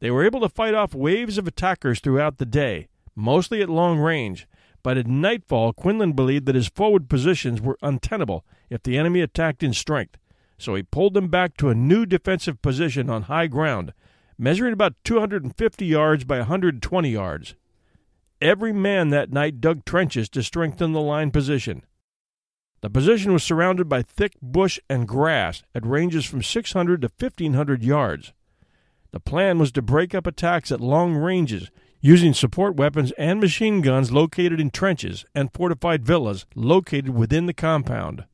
They 0.00 0.10
were 0.10 0.24
able 0.24 0.40
to 0.40 0.48
fight 0.48 0.74
off 0.74 0.96
waves 0.96 1.38
of 1.38 1.46
attackers 1.46 2.00
throughout 2.00 2.38
the 2.38 2.46
day, 2.46 2.88
mostly 3.14 3.62
at 3.62 3.68
long 3.68 4.00
range, 4.00 4.48
but 4.82 4.96
at 4.96 5.06
nightfall 5.06 5.72
Quinlan 5.72 6.12
believed 6.12 6.46
that 6.46 6.54
his 6.54 6.68
forward 6.68 7.08
positions 7.08 7.60
were 7.60 7.78
untenable 7.82 8.44
if 8.70 8.82
the 8.82 8.98
enemy 8.98 9.20
attacked 9.20 9.62
in 9.62 9.72
strength, 9.72 10.18
so 10.58 10.74
he 10.74 10.82
pulled 10.82 11.14
them 11.14 11.28
back 11.28 11.56
to 11.56 11.68
a 11.68 11.74
new 11.74 12.06
defensive 12.06 12.60
position 12.62 13.08
on 13.08 13.22
high 13.22 13.46
ground, 13.46 13.92
measuring 14.38 14.72
about 14.72 14.94
250 15.04 15.86
yards 15.86 16.24
by 16.24 16.38
120 16.38 17.08
yards. 17.08 17.54
Every 18.40 18.72
man 18.72 19.10
that 19.10 19.32
night 19.32 19.60
dug 19.60 19.84
trenches 19.84 20.28
to 20.30 20.42
strengthen 20.42 20.92
the 20.92 21.00
line 21.00 21.30
position. 21.30 21.84
The 22.80 22.90
position 22.90 23.32
was 23.32 23.44
surrounded 23.44 23.88
by 23.88 24.02
thick 24.02 24.32
bush 24.42 24.80
and 24.90 25.06
grass 25.06 25.62
at 25.72 25.86
ranges 25.86 26.24
from 26.24 26.42
600 26.42 27.02
to 27.02 27.08
1500 27.16 27.84
yards. 27.84 28.32
The 29.12 29.20
plan 29.20 29.60
was 29.60 29.70
to 29.72 29.82
break 29.82 30.14
up 30.14 30.26
attacks 30.26 30.72
at 30.72 30.80
long 30.80 31.14
ranges 31.14 31.70
using 32.04 32.34
support 32.34 32.74
weapons 32.74 33.12
and 33.12 33.40
machine 33.40 33.80
guns 33.80 34.10
located 34.10 34.60
in 34.60 34.70
trenches 34.70 35.24
and 35.34 35.54
fortified 35.54 36.04
villas 36.04 36.44
located 36.56 37.10
within 37.10 37.46
the 37.46 37.54
compound. 37.54 38.24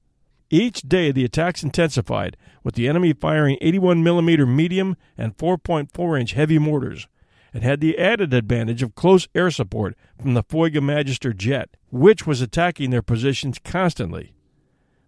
Each 0.51 0.81
day 0.81 1.13
the 1.13 1.27
attacks 1.27 1.63
intensified, 1.63 2.39
with 2.65 2.75
the 2.75 2.89
enemy 2.89 3.13
firing 3.13 3.59
81 3.61 4.03
millimeter 4.03 4.47
medium 4.47 4.97
and 5.19 5.37
4.4 5.37 6.19
inch 6.19 6.33
heavy 6.33 6.59
mortars, 6.59 7.07
and 7.53 7.63
had 7.63 7.81
the 7.81 7.99
added 7.99 8.33
advantage 8.33 8.83
of 8.83 8.95
close 8.95 9.29
air 9.35 9.51
support 9.51 9.95
from 10.19 10.33
the 10.33 10.43
Fouga 10.43 10.83
Magister 10.83 11.35
jet, 11.35 11.77
which 11.91 12.27
was 12.27 12.41
attacking 12.41 12.89
their 12.89 13.03
positions 13.03 13.59
constantly. 13.63 14.33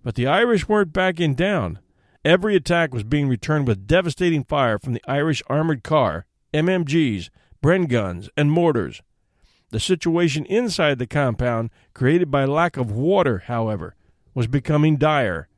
But 0.02 0.14
the 0.14 0.26
Irish 0.26 0.68
weren't 0.68 0.92
backing 0.92 1.34
down. 1.34 1.78
Every 2.22 2.54
attack 2.54 2.92
was 2.92 3.04
being 3.04 3.28
returned 3.28 3.66
with 3.66 3.86
devastating 3.86 4.44
fire 4.44 4.78
from 4.78 4.92
the 4.92 5.02
Irish 5.08 5.42
armored 5.48 5.82
car, 5.82 6.26
MMGs, 6.52 7.30
Bren 7.62 7.88
guns, 7.88 8.30
and 8.36 8.50
mortars. 8.50 9.02
The 9.70 9.80
situation 9.80 10.46
inside 10.46 10.98
the 10.98 11.06
compound, 11.06 11.70
created 11.94 12.30
by 12.30 12.44
lack 12.44 12.76
of 12.76 12.90
water, 12.90 13.44
however, 13.46 13.94
was 14.34 14.46
becoming 14.46 14.96
dire. 14.96 15.48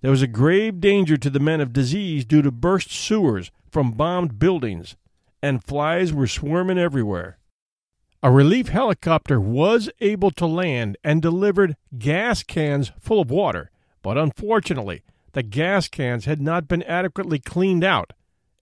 There 0.00 0.10
was 0.10 0.22
a 0.22 0.26
grave 0.26 0.80
danger 0.80 1.16
to 1.16 1.30
the 1.30 1.38
men 1.38 1.60
of 1.60 1.72
disease 1.72 2.24
due 2.24 2.42
to 2.42 2.50
burst 2.50 2.90
sewers 2.90 3.50
from 3.70 3.92
bombed 3.92 4.38
buildings, 4.38 4.96
and 5.42 5.62
flies 5.62 6.12
were 6.12 6.26
swarming 6.26 6.78
everywhere. 6.78 7.38
A 8.22 8.30
relief 8.30 8.68
helicopter 8.68 9.40
was 9.40 9.90
able 10.00 10.30
to 10.32 10.46
land 10.46 10.96
and 11.04 11.20
delivered 11.20 11.76
gas 11.98 12.42
cans 12.42 12.92
full 12.98 13.20
of 13.20 13.30
water, 13.30 13.70
but 14.02 14.16
unfortunately, 14.16 15.02
the 15.32 15.42
gas 15.42 15.88
cans 15.88 16.24
had 16.24 16.40
not 16.40 16.68
been 16.68 16.82
adequately 16.84 17.38
cleaned 17.38 17.84
out, 17.84 18.12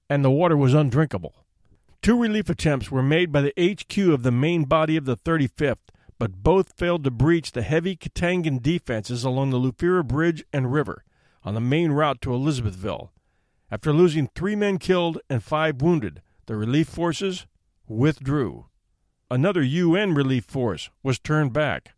and 0.09 0.25
the 0.25 0.31
water 0.31 0.57
was 0.57 0.75
undrinkable. 0.75 1.35
Two 2.03 2.19
relief 2.19 2.49
attempts 2.49 2.91
were 2.91 3.03
made 3.03 3.31
by 3.31 3.43
the 3.43 3.53
HQ 3.59 3.99
of 3.99 4.23
the 4.23 4.31
main 4.31 4.65
body 4.65 4.97
of 4.97 5.05
the 5.05 5.19
35th, 5.19 5.91
but 6.19 6.43
both 6.43 6.73
failed 6.79 7.05
to 7.05 7.11
breach 7.11 7.53
the 7.53 7.61
heavy 7.61 7.95
Katangan 7.95 8.63
defenses 8.63 9.23
along 9.23 9.51
the 9.51 9.59
Lufira 9.59 10.07
Bridge 10.07 10.43
and 10.51 10.73
River 10.73 11.05
on 11.45 11.53
the 11.53 11.61
main 11.61 11.93
route 11.93 12.23
to 12.23 12.31
Elizabethville. 12.31 13.11
After 13.71 13.93
losing 13.93 14.29
three 14.29 14.57
men 14.57 14.79
killed 14.79 15.19
and 15.29 15.45
five 15.45 15.83
wounded, 15.83 16.23
the 16.47 16.57
relief 16.57 16.89
forces 16.89 17.47
withdrew. 17.87 18.67
Another 19.31 19.63
UN 19.63 20.15
relief 20.15 20.45
force 20.47 20.89
was 21.03 21.19
turned 21.19 21.53
back. 21.53 21.93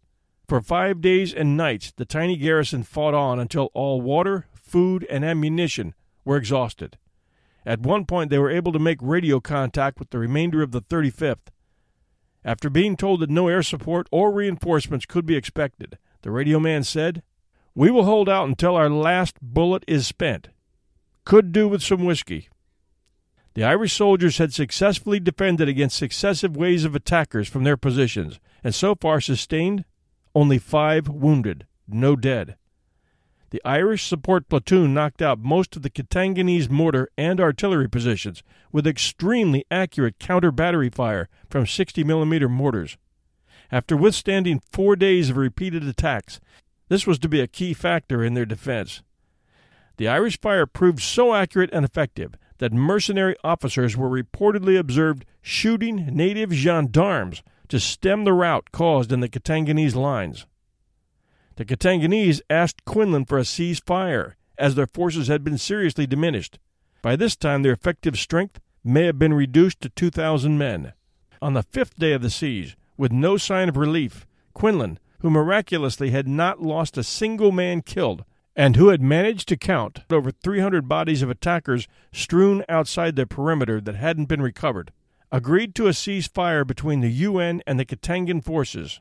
For 0.49 0.61
five 0.61 1.01
days 1.01 1.33
and 1.33 1.57
nights, 1.57 1.93
the 1.93 2.05
tiny 2.05 2.37
garrison 2.37 2.83
fought 2.83 3.15
on 3.15 3.39
until 3.39 3.71
all 3.73 4.01
water, 4.01 4.47
food, 4.53 5.07
and 5.09 5.25
ammunition 5.25 5.95
were 6.25 6.37
exhausted. 6.37 6.99
At 7.65 7.81
one 7.81 8.07
point, 8.07 8.31
they 8.31 8.39
were 8.39 8.51
able 8.51 8.73
to 8.73 8.79
make 8.79 8.99
radio 9.01 9.41
contact 9.41 9.99
with 9.99 10.11
the 10.11 10.19
remainder 10.19 10.63
of 10.63 10.73
the 10.73 10.83
35th. 10.83 11.49
After 12.45 12.69
being 12.69 12.97
told 12.97 13.21
that 13.21 13.31
no 13.31 13.49
air 13.49 13.63
support 13.63 14.09
or 14.11 14.33
reinforcements 14.33 15.07
could 15.07 15.27
be 15.27 15.37
expected, 15.37 15.99
the 16.23 16.31
radio 16.31 16.59
man 16.59 16.83
said, 16.83 17.23
We 17.75 17.91
will 17.91 18.05
hold 18.05 18.29
out 18.29 18.49
until 18.49 18.75
our 18.75 18.91
last 18.91 19.37
bullet 19.41 19.85
is 19.87 20.07
spent. 20.07 20.49
Could 21.25 21.53
do 21.53 21.69
with 21.69 21.83
some 21.83 22.05
whiskey. 22.05 22.49
The 23.55 23.65
Irish 23.65 23.93
soldiers 23.93 24.39
had 24.39 24.53
successfully 24.53 25.21
defended 25.21 25.69
against 25.69 25.99
successive 25.99 26.57
waves 26.57 26.85
of 26.85 26.97
attackers 26.97 27.49
from 27.49 27.65
their 27.65 27.77
positions, 27.77 28.41
and 28.65 28.75
so 28.75 28.95
far 28.95 29.21
sustained 29.21 29.85
only 30.35 30.59
five 30.59 31.09
wounded, 31.09 31.67
no 31.87 32.17
dead. 32.17 32.57
The 33.53 33.61
Irish 33.67 34.07
support 34.07 34.49
platoon 34.49 34.95
knocked 34.95 35.21
out 35.21 35.39
most 35.39 35.77
of 35.77 35.83
the 35.83 35.91
Katanganese 35.91 36.71
mortar 36.71 37.11
and 37.19 37.39
artillery 37.39 37.87
positions 37.87 38.43
with 38.73 38.87
extremely 38.87 39.67
accurate 39.71 40.19
counter 40.19 40.51
battery 40.51 40.89
fire 40.89 41.29
from 41.51 41.67
60 41.67 42.03
millimeter 42.03 42.49
mortars. 42.49 42.97
After 43.71 43.95
withstanding 43.95 44.63
four 44.73 44.97
days 44.97 45.29
of 45.29 45.37
repeated 45.37 45.87
attacks, 45.87 46.41
this 46.89 47.07
was 47.07 47.19
to 47.19 47.29
be 47.29 47.43
a 47.43 47.47
key 47.47 47.75
factor 47.75 48.25
in 48.25 48.33
their 48.33 48.47
defense. 48.47 49.03
The 49.99 50.09
Irish 50.09 50.41
fire 50.41 50.65
proved 50.65 51.03
so 51.03 51.35
accurate 51.35 51.75
and 51.75 51.85
effective 51.85 52.37
that 52.57 52.73
mercenary 52.73 53.37
officers 53.45 53.99
were 53.99 54.09
reportedly 54.09 54.79
observed 54.79 55.27
shooting 55.43 56.07
native 56.07 56.55
gendarmes 56.55 57.43
to 57.69 57.79
stem 57.79 58.25
the 58.25 58.33
rout 58.33 58.73
caused 58.73 59.13
in 59.13 59.21
the 59.21 59.29
Katanganese 59.29 59.95
lines. 59.95 60.47
The 61.57 61.65
Katanganese 61.67 62.41
asked 62.49 62.85
Quinlan 62.87 63.27
for 63.27 63.39
a 63.39 63.43
ceasefire, 63.43 64.35
as 64.57 64.75
their 64.75 64.87
forces 64.87 65.29
had 65.29 65.45
been 65.45 65.59
seriously 65.59 66.07
diminished. 66.07 66.59
By 67.03 67.15
this 67.15 67.37
time, 67.37 67.63
their 67.63 67.73
effective 67.73 68.19
strength 68.19 68.59
may 68.83 69.05
have 69.05 69.19
been 69.19 69.35
reduced 69.35 69.81
to 69.83 69.91
2,000 69.91 70.57
men. 70.57 70.95
On 71.43 71.53
the 71.53 71.63
fifth 71.63 71.99
day 71.99 72.13
of 72.13 72.23
the 72.23 72.31
siege, 72.31 72.77
with 72.97 73.13
no 73.13 73.37
sign 73.37 73.69
of 73.69 73.77
relief, 73.77 74.27
Quinlan, 74.55 74.99
who 75.19 75.31
miraculously 75.31 76.11
had 76.11 76.27
not 76.27 76.63
lost 76.63 76.97
a 76.97 77.03
single 77.03 77.53
man 77.53 77.83
killed, 77.83 78.25
and 78.57 78.77
who 78.77 78.89
had 78.89 79.03
managed 79.03 79.49
to 79.49 79.57
count 79.57 80.01
over 80.11 80.31
300 80.31 80.89
bodies 80.89 81.23
of 81.23 81.31
attackers 81.31 81.87
strewn 82.13 82.65
outside 82.69 83.17
the 83.17 83.27
perimeter 83.27 83.81
that 83.81 83.95
hadn't 83.95 84.27
been 84.27 84.43
recovered, 84.43 84.91
agreed 85.31 85.75
to 85.75 85.87
a 85.87 85.91
ceasefire 85.91 86.67
between 86.67 87.01
the 87.01 87.11
UN 87.11 87.63
and 87.67 87.79
the 87.79 87.85
Katangan 87.85 88.43
forces. 88.43 89.01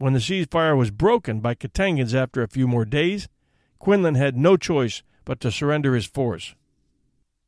When 0.00 0.12
the 0.12 0.20
ceasefire 0.20 0.76
was 0.76 0.92
broken 0.92 1.40
by 1.40 1.56
Katangans 1.56 2.14
after 2.14 2.40
a 2.40 2.48
few 2.48 2.68
more 2.68 2.84
days, 2.84 3.28
Quinlan 3.80 4.14
had 4.14 4.36
no 4.36 4.56
choice 4.56 5.02
but 5.24 5.40
to 5.40 5.50
surrender 5.50 5.96
his 5.96 6.06
force. 6.06 6.54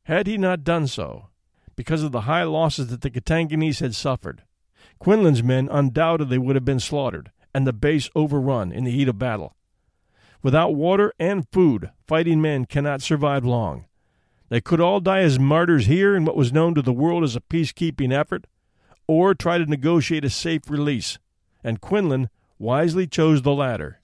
Had 0.03 0.27
he 0.27 0.37
not 0.37 0.65
done 0.65 0.87
so, 0.87 1.29
because 1.77 2.03
of 2.03 2.11
the 2.11 2.21
high 2.21 2.43
losses 2.43 2.87
that 2.87 3.01
the 3.01 3.09
Katanganese 3.09 3.79
had 3.79 3.95
suffered, 3.95 4.43
Quinlan's 4.99 5.41
men 5.41 5.69
undoubtedly 5.71 6.37
would 6.37 6.57
have 6.57 6.65
been 6.65 6.81
slaughtered 6.81 7.31
and 7.53 7.65
the 7.65 7.71
base 7.71 8.09
overrun 8.15 8.73
in 8.73 8.83
the 8.83 8.91
heat 8.91 9.07
of 9.07 9.17
battle. 9.17 9.55
Without 10.43 10.75
water 10.75 11.13
and 11.17 11.47
food, 11.53 11.91
fighting 12.05 12.41
men 12.41 12.65
cannot 12.65 13.01
survive 13.01 13.45
long. 13.45 13.85
They 14.49 14.59
could 14.59 14.81
all 14.81 14.99
die 14.99 15.21
as 15.21 15.39
martyrs 15.39 15.85
here 15.85 16.17
in 16.17 16.25
what 16.25 16.35
was 16.35 16.51
known 16.51 16.75
to 16.75 16.81
the 16.81 16.91
world 16.91 17.23
as 17.23 17.37
a 17.37 17.41
peacekeeping 17.41 18.11
effort, 18.11 18.45
or 19.07 19.33
try 19.33 19.57
to 19.57 19.65
negotiate 19.65 20.25
a 20.25 20.29
safe 20.29 20.69
release, 20.69 21.17
and 21.63 21.79
Quinlan 21.79 22.29
wisely 22.61 23.07
chose 23.07 23.41
the 23.41 23.51
latter. 23.51 23.99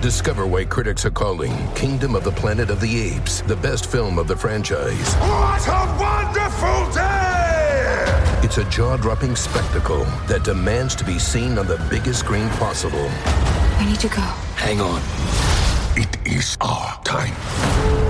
Discover 0.00 0.46
why 0.46 0.64
critics 0.64 1.04
are 1.04 1.10
calling 1.10 1.52
Kingdom 1.74 2.14
of 2.14 2.22
the 2.22 2.30
Planet 2.30 2.70
of 2.70 2.80
the 2.80 3.00
Apes 3.00 3.40
the 3.42 3.56
best 3.56 3.90
film 3.90 4.16
of 4.16 4.28
the 4.28 4.36
franchise. 4.36 5.14
What 5.14 5.66
a 5.66 5.96
wonderful 5.98 6.94
day! 6.94 8.40
It's 8.44 8.58
a 8.58 8.64
jaw 8.70 8.96
dropping 8.96 9.34
spectacle 9.34 10.04
that 10.28 10.44
demands 10.44 10.94
to 10.96 11.04
be 11.04 11.18
seen 11.18 11.58
on 11.58 11.66
the 11.66 11.84
biggest 11.90 12.20
screen 12.20 12.48
possible. 12.50 13.10
We 13.80 13.86
need 13.86 14.00
to 14.00 14.08
go. 14.08 14.22
Hang 14.54 14.80
on. 14.80 15.55
It 15.98 16.26
is 16.26 16.58
our 16.60 17.02
time. 17.04 17.32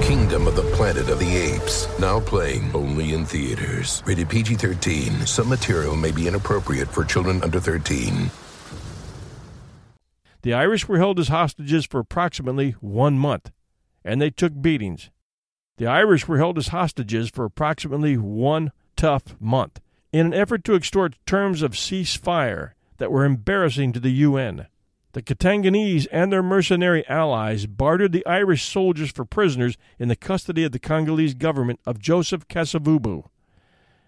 Kingdom 0.02 0.48
of 0.48 0.56
the 0.56 0.68
Planet 0.74 1.08
of 1.08 1.20
the 1.20 1.36
Apes. 1.36 1.86
Now 2.00 2.18
playing 2.18 2.72
only 2.74 3.14
in 3.14 3.24
theaters. 3.24 4.02
Rated 4.04 4.28
PG 4.28 4.56
13. 4.56 5.24
Some 5.24 5.48
material 5.48 5.94
may 5.94 6.10
be 6.10 6.26
inappropriate 6.26 6.88
for 6.88 7.04
children 7.04 7.40
under 7.44 7.60
13. 7.60 8.32
The 10.42 10.52
Irish 10.52 10.88
were 10.88 10.98
held 10.98 11.20
as 11.20 11.28
hostages 11.28 11.86
for 11.86 12.00
approximately 12.00 12.72
one 12.80 13.20
month, 13.20 13.52
and 14.04 14.20
they 14.20 14.30
took 14.30 14.60
beatings. 14.60 15.10
The 15.76 15.86
Irish 15.86 16.26
were 16.26 16.38
held 16.38 16.58
as 16.58 16.68
hostages 16.68 17.30
for 17.30 17.44
approximately 17.44 18.16
one 18.16 18.72
tough 18.96 19.36
month 19.38 19.80
in 20.12 20.26
an 20.26 20.34
effort 20.34 20.64
to 20.64 20.74
extort 20.74 21.14
terms 21.24 21.62
of 21.62 21.72
ceasefire 21.72 22.72
that 22.96 23.12
were 23.12 23.24
embarrassing 23.24 23.92
to 23.92 24.00
the 24.00 24.10
UN. 24.10 24.66
The 25.16 25.22
Katanganese 25.22 26.06
and 26.12 26.30
their 26.30 26.42
mercenary 26.42 27.02
allies 27.08 27.64
bartered 27.64 28.12
the 28.12 28.26
Irish 28.26 28.64
soldiers 28.66 29.10
for 29.10 29.24
prisoners 29.24 29.78
in 29.98 30.08
the 30.08 30.14
custody 30.14 30.62
of 30.62 30.72
the 30.72 30.78
Congolese 30.78 31.32
government 31.32 31.80
of 31.86 31.98
Joseph 31.98 32.46
Kasavubu. 32.48 33.24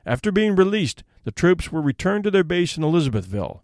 After 0.04 0.30
being 0.30 0.54
released, 0.54 1.04
the 1.24 1.32
troops 1.32 1.72
were 1.72 1.80
returned 1.80 2.24
to 2.24 2.30
their 2.30 2.44
base 2.44 2.76
in 2.76 2.82
Elizabethville. 2.82 3.60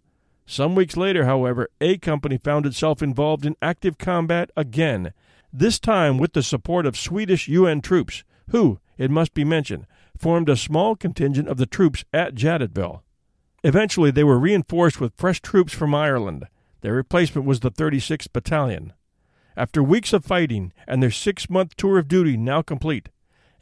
Some 0.47 0.73
weeks 0.73 0.97
later, 0.97 1.25
however, 1.25 1.69
A 1.79 1.99
Company 1.99 2.39
found 2.39 2.65
itself 2.65 3.03
involved 3.03 3.45
in 3.45 3.55
active 3.61 3.99
combat 3.99 4.49
again, 4.57 5.13
this 5.53 5.77
time 5.77 6.17
with 6.17 6.33
the 6.33 6.41
support 6.41 6.87
of 6.87 6.97
Swedish 6.97 7.47
UN 7.47 7.79
troops, 7.79 8.23
who, 8.49 8.79
it 8.97 9.11
must 9.11 9.35
be 9.35 9.43
mentioned, 9.43 9.85
formed 10.17 10.49
a 10.49 10.57
small 10.57 10.95
contingent 10.95 11.47
of 11.47 11.57
the 11.57 11.67
troops 11.67 12.05
at 12.11 12.33
Jadotville. 12.33 13.01
Eventually, 13.63 14.09
they 14.09 14.23
were 14.23 14.39
reinforced 14.39 14.99
with 14.99 15.13
fresh 15.15 15.41
troops 15.41 15.73
from 15.73 15.93
Ireland. 15.93 16.47
Their 16.85 16.93
replacement 16.93 17.47
was 17.47 17.61
the 17.61 17.71
36th 17.71 18.31
Battalion. 18.31 18.93
After 19.57 19.81
weeks 19.81 20.13
of 20.13 20.23
fighting 20.23 20.71
and 20.87 21.01
their 21.01 21.09
six 21.09 21.49
month 21.49 21.75
tour 21.75 21.97
of 21.97 22.07
duty 22.07 22.37
now 22.37 22.61
complete, 22.61 23.09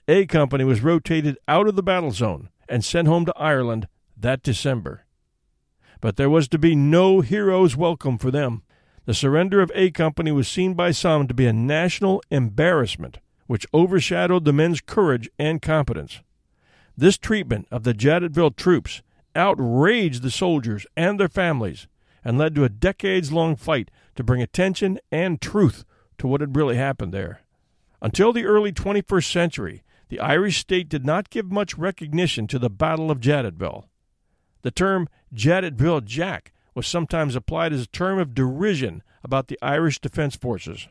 A 0.10 0.26
Company 0.26 0.66
was 0.66 0.82
rotated 0.82 1.38
out 1.48 1.70
of 1.70 1.78
the 1.78 1.84
battle 1.84 2.12
zone 2.12 2.50
and 2.68 2.84
sent 2.84 3.08
home 3.08 3.26
to 3.26 3.38
Ireland 3.38 3.88
that 4.18 4.44
December. 4.44 5.06
But 6.02 6.18
there 6.18 6.30
was 6.30 6.50
to 6.50 6.58
be 6.58 6.76
no 6.76 7.22
hero's 7.22 7.78
welcome 7.78 8.18
for 8.18 8.30
them. 8.30 8.64
The 9.06 9.14
surrender 9.14 9.62
of 9.62 9.72
A 9.74 9.90
Company 9.92 10.34
was 10.34 10.50
seen 10.50 10.74
by 10.74 10.92
some 10.92 11.26
to 11.30 11.34
be 11.34 11.46
a 11.46 11.54
national 11.54 12.22
embarrassment, 12.30 13.20
which 13.48 13.66
overshadowed 13.74 14.44
the 14.44 14.52
men's 14.52 14.82
courage 14.82 15.30
and 15.40 15.62
competence. 15.62 16.20
This 16.98 17.18
treatment 17.18 17.70
of 17.72 17.84
the 17.84 17.94
Jadotville 17.94 18.58
troops 18.58 19.02
outraged 19.34 20.24
the 20.24 20.30
soldiers 20.30 20.86
and 20.98 21.18
their 21.18 21.30
families 21.30 21.88
and 22.24 22.38
led 22.38 22.56
to 22.56 22.64
a 22.64 22.70
decades 22.70 23.32
long 23.32 23.56
fight 23.56 23.90
to 24.16 24.24
bring 24.24 24.42
attention 24.42 25.00
and 25.12 25.42
truth 25.42 25.86
to 26.18 26.28
what 26.28 26.42
had 26.42 26.56
really 26.56 26.78
happened 26.78 27.14
there. 27.14 27.42
Until 28.02 28.34
the 28.34 28.46
early 28.46 28.72
21st 28.72 29.32
century, 29.32 29.84
the 30.10 30.20
Irish 30.20 30.58
state 30.58 30.90
did 30.90 31.06
not 31.06 31.30
give 31.30 31.52
much 31.52 31.78
recognition 31.78 32.48
to 32.48 32.60
the 32.60 32.70
Battle 32.70 33.10
of 33.10 33.20
Jadotville. 33.20 33.86
The 34.62 34.72
term 34.72 35.10
Jadotville 35.34 36.06
Jack 36.06 36.54
was 36.76 36.88
sometimes 36.88 37.36
applied 37.36 37.74
as 37.74 37.84
a 37.84 37.88
term 37.88 38.20
of 38.20 38.34
derision 38.36 39.04
about 39.24 39.48
the 39.48 39.58
Irish 39.62 40.00
Defense 40.00 40.36
Forces. 40.36 40.88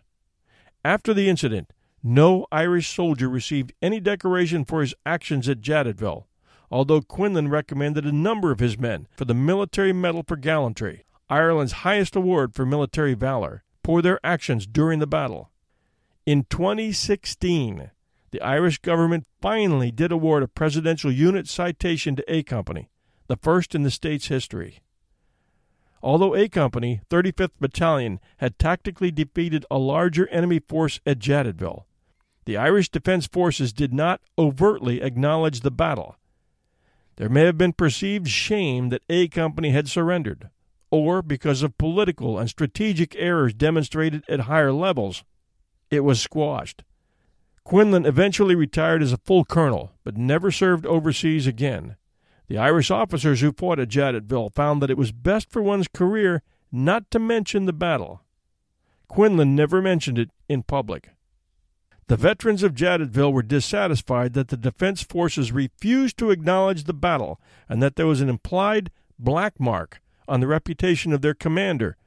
After 0.84 1.14
the 1.14 1.28
incident, 1.28 1.72
no 2.02 2.46
Irish 2.50 2.88
soldier 2.88 3.28
received 3.28 3.72
any 3.80 4.00
decoration 4.00 4.64
for 4.64 4.80
his 4.80 4.94
actions 5.06 5.48
at 5.48 5.60
Jadotville, 5.60 6.24
although 6.70 7.00
Quinlan 7.00 7.48
recommended 7.48 8.04
a 8.04 8.12
number 8.12 8.50
of 8.50 8.58
his 8.58 8.78
men 8.78 9.06
for 9.16 9.24
the 9.24 9.34
Military 9.34 9.92
Medal 9.92 10.24
for 10.26 10.36
Gallantry, 10.36 11.04
Ireland's 11.32 11.80
highest 11.80 12.14
award 12.14 12.54
for 12.54 12.66
military 12.66 13.14
valor, 13.14 13.64
for 13.82 14.02
their 14.02 14.20
actions 14.22 14.66
during 14.66 14.98
the 14.98 15.06
battle. 15.06 15.50
In 16.26 16.44
2016, 16.44 17.90
the 18.32 18.42
Irish 18.42 18.76
government 18.76 19.26
finally 19.40 19.90
did 19.90 20.12
award 20.12 20.42
a 20.42 20.48
Presidential 20.48 21.10
Unit 21.10 21.48
Citation 21.48 22.16
to 22.16 22.24
A 22.30 22.42
Company, 22.42 22.90
the 23.28 23.38
first 23.38 23.74
in 23.74 23.82
the 23.82 23.90
state's 23.90 24.26
history. 24.26 24.82
Although 26.02 26.36
A 26.36 26.50
Company, 26.50 27.00
35th 27.08 27.58
Battalion, 27.58 28.20
had 28.36 28.58
tactically 28.58 29.10
defeated 29.10 29.64
a 29.70 29.78
larger 29.78 30.28
enemy 30.28 30.60
force 30.60 31.00
at 31.06 31.18
Jadotville, 31.18 31.84
the 32.44 32.58
Irish 32.58 32.90
Defense 32.90 33.26
Forces 33.26 33.72
did 33.72 33.94
not 33.94 34.20
overtly 34.38 35.00
acknowledge 35.00 35.60
the 35.60 35.70
battle. 35.70 36.16
There 37.16 37.30
may 37.30 37.46
have 37.46 37.56
been 37.56 37.72
perceived 37.72 38.28
shame 38.28 38.90
that 38.90 39.04
A 39.08 39.28
Company 39.28 39.70
had 39.70 39.88
surrendered, 39.88 40.50
or 40.92 41.22
because 41.22 41.62
of 41.62 41.78
political 41.78 42.38
and 42.38 42.50
strategic 42.50 43.16
errors 43.16 43.54
demonstrated 43.54 44.22
at 44.28 44.40
higher 44.40 44.72
levels, 44.72 45.24
it 45.90 46.00
was 46.00 46.20
squashed. 46.20 46.84
Quinlan 47.64 48.04
eventually 48.04 48.54
retired 48.54 49.02
as 49.02 49.12
a 49.12 49.16
full 49.16 49.44
colonel, 49.44 49.92
but 50.04 50.18
never 50.18 50.50
served 50.50 50.84
overseas 50.84 51.46
again. 51.46 51.96
The 52.46 52.58
Irish 52.58 52.90
officers 52.90 53.40
who 53.40 53.52
fought 53.52 53.78
at 53.78 53.88
Jadotville 53.88 54.52
found 54.52 54.82
that 54.82 54.90
it 54.90 54.98
was 54.98 55.12
best 55.12 55.50
for 55.50 55.62
one's 55.62 55.88
career 55.88 56.42
not 56.70 57.10
to 57.12 57.18
mention 57.18 57.64
the 57.64 57.72
battle. 57.72 58.20
Quinlan 59.08 59.56
never 59.56 59.80
mentioned 59.80 60.18
it 60.18 60.30
in 60.46 60.62
public. 60.62 61.08
The 62.08 62.16
veterans 62.18 62.62
of 62.62 62.74
Jadotville 62.74 63.32
were 63.32 63.42
dissatisfied 63.42 64.34
that 64.34 64.48
the 64.48 64.56
defense 64.58 65.02
forces 65.02 65.52
refused 65.52 66.18
to 66.18 66.30
acknowledge 66.30 66.84
the 66.84 66.92
battle 66.92 67.40
and 67.66 67.82
that 67.82 67.96
there 67.96 68.06
was 68.06 68.20
an 68.20 68.28
implied 68.28 68.90
black 69.18 69.58
mark 69.58 70.02
on 70.32 70.40
the 70.40 70.46
reputation 70.46 71.12
of 71.12 71.20
their 71.20 71.34
commander. 71.34 71.98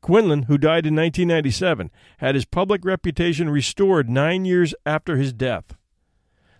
Quinlan, 0.00 0.42
who 0.42 0.58
died 0.58 0.86
in 0.86 0.96
1997, 0.96 1.88
had 2.18 2.34
his 2.34 2.44
public 2.44 2.84
reputation 2.84 3.48
restored 3.48 4.10
nine 4.10 4.44
years 4.44 4.74
after 4.84 5.16
his 5.16 5.32
death. 5.32 5.76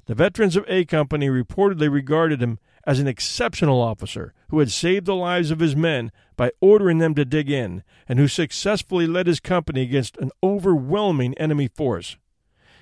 The 0.06 0.14
veterans 0.14 0.54
of 0.54 0.64
A 0.68 0.84
Company 0.84 1.28
reportedly 1.28 1.92
regarded 1.92 2.40
him 2.40 2.60
as 2.86 3.00
an 3.00 3.08
exceptional 3.08 3.82
officer 3.82 4.34
who 4.50 4.60
had 4.60 4.70
saved 4.70 5.06
the 5.06 5.16
lives 5.16 5.50
of 5.50 5.58
his 5.58 5.74
men 5.74 6.12
by 6.36 6.52
ordering 6.60 6.98
them 6.98 7.16
to 7.16 7.24
dig 7.24 7.50
in, 7.50 7.82
and 8.08 8.20
who 8.20 8.28
successfully 8.28 9.08
led 9.08 9.26
his 9.26 9.40
company 9.40 9.82
against 9.82 10.16
an 10.18 10.30
overwhelming 10.44 11.34
enemy 11.38 11.66
force. 11.66 12.18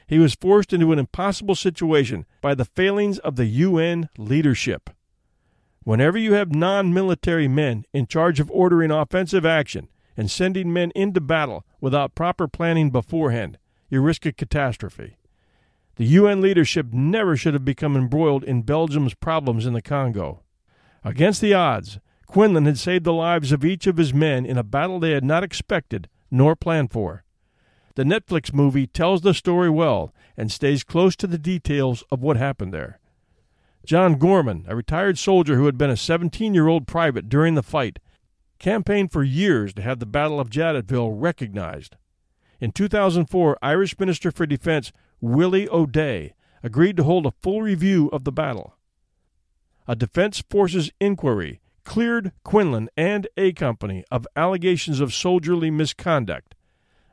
He 0.07 0.19
was 0.19 0.35
forced 0.35 0.75
into 0.75 0.93
an 0.93 0.99
impossible 0.99 1.55
situation 1.55 2.27
by 2.43 2.55
the 2.55 2.67
failings 2.67 3.19
of 3.21 3.37
the 3.37 3.47
UN 3.47 4.11
leadership. 4.19 4.91
Whenever 5.85 6.17
you 6.17 6.35
have 6.35 6.55
non 6.55 6.95
military 6.95 7.49
men 7.49 7.85
in 7.93 8.07
charge 8.07 8.39
of 8.39 8.51
ordering 8.51 8.91
offensive 8.91 9.45
action 9.45 9.89
and 10.17 10.31
sending 10.31 10.73
men 10.73 10.93
into 10.95 11.21
battle 11.21 11.65
without 11.81 12.15
proper 12.15 12.47
planning 12.47 12.91
beforehand, 12.91 13.59
you 13.89 14.01
risk 14.01 14.25
a 14.25 14.33
catastrophe. 14.33 15.17
The 15.97 16.07
UN 16.07 16.41
leadership 16.41 16.93
never 16.93 17.37
should 17.37 17.55
have 17.55 17.65
become 17.65 17.97
embroiled 17.97 18.45
in 18.45 18.63
Belgium's 18.63 19.15
problems 19.15 19.67
in 19.67 19.73
the 19.73 19.83
Congo. 19.83 20.43
Against 21.05 21.41
the 21.41 21.55
odds, 21.55 21.99
Quinlan 22.27 22.65
had 22.65 22.79
saved 22.79 23.05
the 23.05 23.13
lives 23.13 23.53
of 23.53 23.65
each 23.65 23.87
of 23.87 23.97
his 23.97 24.15
men 24.15 24.47
in 24.47 24.57
a 24.57 24.63
battle 24.63 25.01
they 25.01 25.11
had 25.11 25.25
not 25.25 25.43
expected 25.43 26.09
nor 26.31 26.57
planned 26.57 26.91
for. 26.91 27.25
The 27.95 28.05
Netflix 28.05 28.55
movie 28.55 28.87
tells 28.87 29.21
the 29.21 29.35
story 29.35 29.69
well 29.69 30.15
and 30.37 30.51
stays 30.51 30.83
close 30.83 31.15
to 31.17 31.27
the 31.27 31.39
details 31.39 32.05
of 32.11 32.23
what 32.23 32.39
happened 32.39 32.73
there. 32.73 32.99
John 33.85 34.15
Gorman, 34.15 34.65
a 34.69 34.77
retired 34.77 35.19
soldier 35.19 35.57
who 35.57 35.67
had 35.67 35.77
been 35.77 35.91
a 35.91 35.97
17 35.97 36.55
year 36.55 36.69
old 36.69 36.87
private 36.87 37.29
during 37.29 37.55
the 37.55 37.63
fight, 37.63 37.99
campaigned 38.59 39.11
for 39.11 39.25
years 39.25 39.75
to 39.75 39.83
have 39.83 39.99
the 39.99 40.07
Battle 40.07 40.39
of 40.39 40.51
Jadotville 40.51 41.13
recognized. 41.15 41.97
In 42.61 42.71
2004, 42.71 43.59
Irish 43.61 43.99
Minister 43.99 44.31
for 44.31 44.47
Defense 44.47 44.93
Willie 45.21 45.69
O'Dea 45.69 46.33
agreed 46.63 46.97
to 46.97 47.03
hold 47.03 47.27
a 47.27 47.33
full 47.33 47.61
review 47.61 48.09
of 48.13 48.23
the 48.23 48.31
battle. 48.31 48.77
A 49.89 49.97
Defense 49.97 50.45
Forces 50.49 50.93
inquiry 51.01 51.61
cleared 51.85 52.31
Quinlan 52.45 52.89
and 52.97 53.27
A 53.37 53.53
Company 53.53 54.05
of 54.13 54.29
allegations 54.37 55.01
of 55.01 55.13
soldierly 55.13 55.73
misconduct 55.73 56.55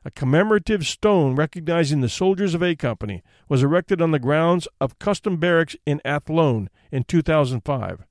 a 0.10 0.12
commemorative 0.12 0.88
stone 0.88 1.36
recognizing 1.36 2.02
the 2.02 2.10
soldiers 2.10 2.56
of 2.56 2.64
A 2.64 2.76
Company 2.76 3.22
was 3.48 3.62
erected 3.62 4.02
on 4.02 4.10
the 4.10 4.18
grounds 4.18 4.68
of 4.82 4.98
Custume 4.98 5.40
Barracks 5.40 5.76
in 5.86 6.02
Athlone 6.04 6.72
in 6.92 7.04
2005. 7.04 8.08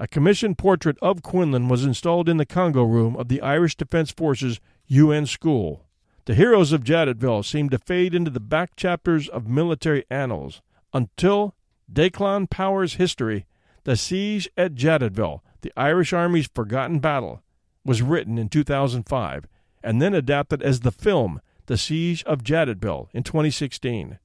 A 0.00 0.08
commissioned 0.08 0.58
portrait 0.58 0.96
of 1.00 1.22
Quinlan 1.22 1.68
was 1.68 1.84
installed 1.84 2.28
in 2.28 2.38
the 2.38 2.44
Congo 2.44 2.82
room 2.82 3.14
of 3.14 3.28
the 3.28 3.40
Irish 3.40 3.76
Defense 3.76 4.10
Forces 4.10 4.58
UN 4.88 5.26
school. 5.26 5.86
The 6.24 6.34
heroes 6.34 6.72
of 6.72 6.82
Jadotville 6.82 7.44
seemed 7.44 7.70
to 7.70 7.78
fade 7.78 8.16
into 8.16 8.32
the 8.32 8.40
back 8.40 8.74
chapters 8.74 9.28
of 9.28 9.46
military 9.46 10.04
annals 10.10 10.60
until 10.92 11.54
Declan 11.88 12.50
Power's 12.50 12.94
history, 12.94 13.46
The 13.84 13.96
Siege 13.96 14.50
at 14.56 14.74
Jadotville, 14.74 15.38
the 15.60 15.72
Irish 15.76 16.12
Army's 16.12 16.50
forgotten 16.52 16.98
battle, 16.98 17.44
was 17.84 18.02
written 18.02 18.38
in 18.38 18.48
2005 18.48 19.46
and 19.82 20.00
then 20.00 20.14
adapted 20.14 20.62
as 20.62 20.80
the 20.80 20.92
film 20.92 21.40
The 21.66 21.76
Siege 21.76 22.22
of 22.24 22.42
Jadotville 22.42 23.08
in 23.12 23.22
2016. 23.22 24.18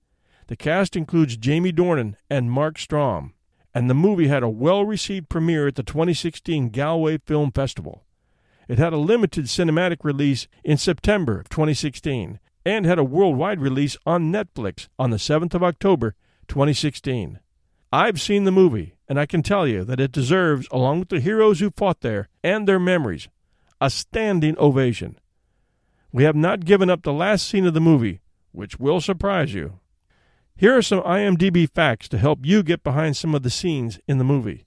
The 0.48 0.56
cast 0.56 0.96
includes 0.96 1.38
Jamie 1.38 1.74
Dornan 1.74 2.15
and 2.30 2.52
Mark 2.52 2.80
Strong, 2.80 3.34
and 3.74 3.89
the 3.89 3.93
movie 3.93 4.28
had 4.28 4.43
a 4.43 4.50
well 4.50 4.86
received 4.86 5.30
premiere 5.30 5.67
at 5.67 5.76
the 5.76 5.84
2016 5.84 6.70
Galway 6.70 7.20
Film 7.26 7.52
Festival. 7.52 8.06
It 8.67 8.80
had 8.80 8.93
a 8.93 8.98
limited 8.98 9.46
cinematic 9.46 9.98
release 10.04 10.48
in 10.63 10.78
September 10.78 11.39
of 11.39 11.50
2016 11.50 12.39
and 12.65 12.86
had 12.86 13.00
a 13.00 13.04
worldwide 13.04 13.62
release 13.62 13.96
on 14.06 14.32
Netflix 14.32 14.88
on 15.00 15.10
the 15.10 15.17
7th 15.17 15.54
of 15.54 15.63
October 15.63 16.15
2016. 16.48 17.39
I've 17.91 18.20
seen 18.20 18.43
the 18.43 18.52
movie, 18.52 18.96
and 19.08 19.17
I 19.17 19.26
can 19.26 19.41
tell 19.41 19.65
you 19.65 19.86
that 19.86 20.02
it 20.02 20.12
deserves, 20.12 20.67
along 20.72 21.00
with 21.00 21.10
the 21.10 21.22
heroes 21.22 21.62
who 21.62 21.72
fought 21.72 22.02
there 22.02 22.28
and 22.43 22.67
their 22.67 22.80
memories, 22.80 23.30
a 23.80 23.89
standing 23.89 24.58
ovation. 24.58 25.17
We 26.17 26.23
have 26.23 26.36
not 26.36 26.65
given 26.65 26.89
up 26.89 27.03
the 27.03 27.13
last 27.13 27.47
scene 27.47 27.67
of 27.67 27.75
the 27.75 27.80
movie, 27.80 28.21
which 28.51 28.80
will 28.80 28.99
surprise 29.01 29.53
you. 29.53 29.82
Here 30.56 30.75
are 30.75 30.82
some 30.82 31.01
IMDb 31.01 31.71
facts 31.71 32.10
to 32.10 32.17
help 32.17 32.39
you 32.41 32.63
get 32.63 32.84
behind 32.84 33.15
some 33.15 33.36
of 33.36 33.43
the 33.43 33.51
scenes 33.51 33.99
in 34.08 34.17
the 34.17 34.23
movie. 34.23 34.65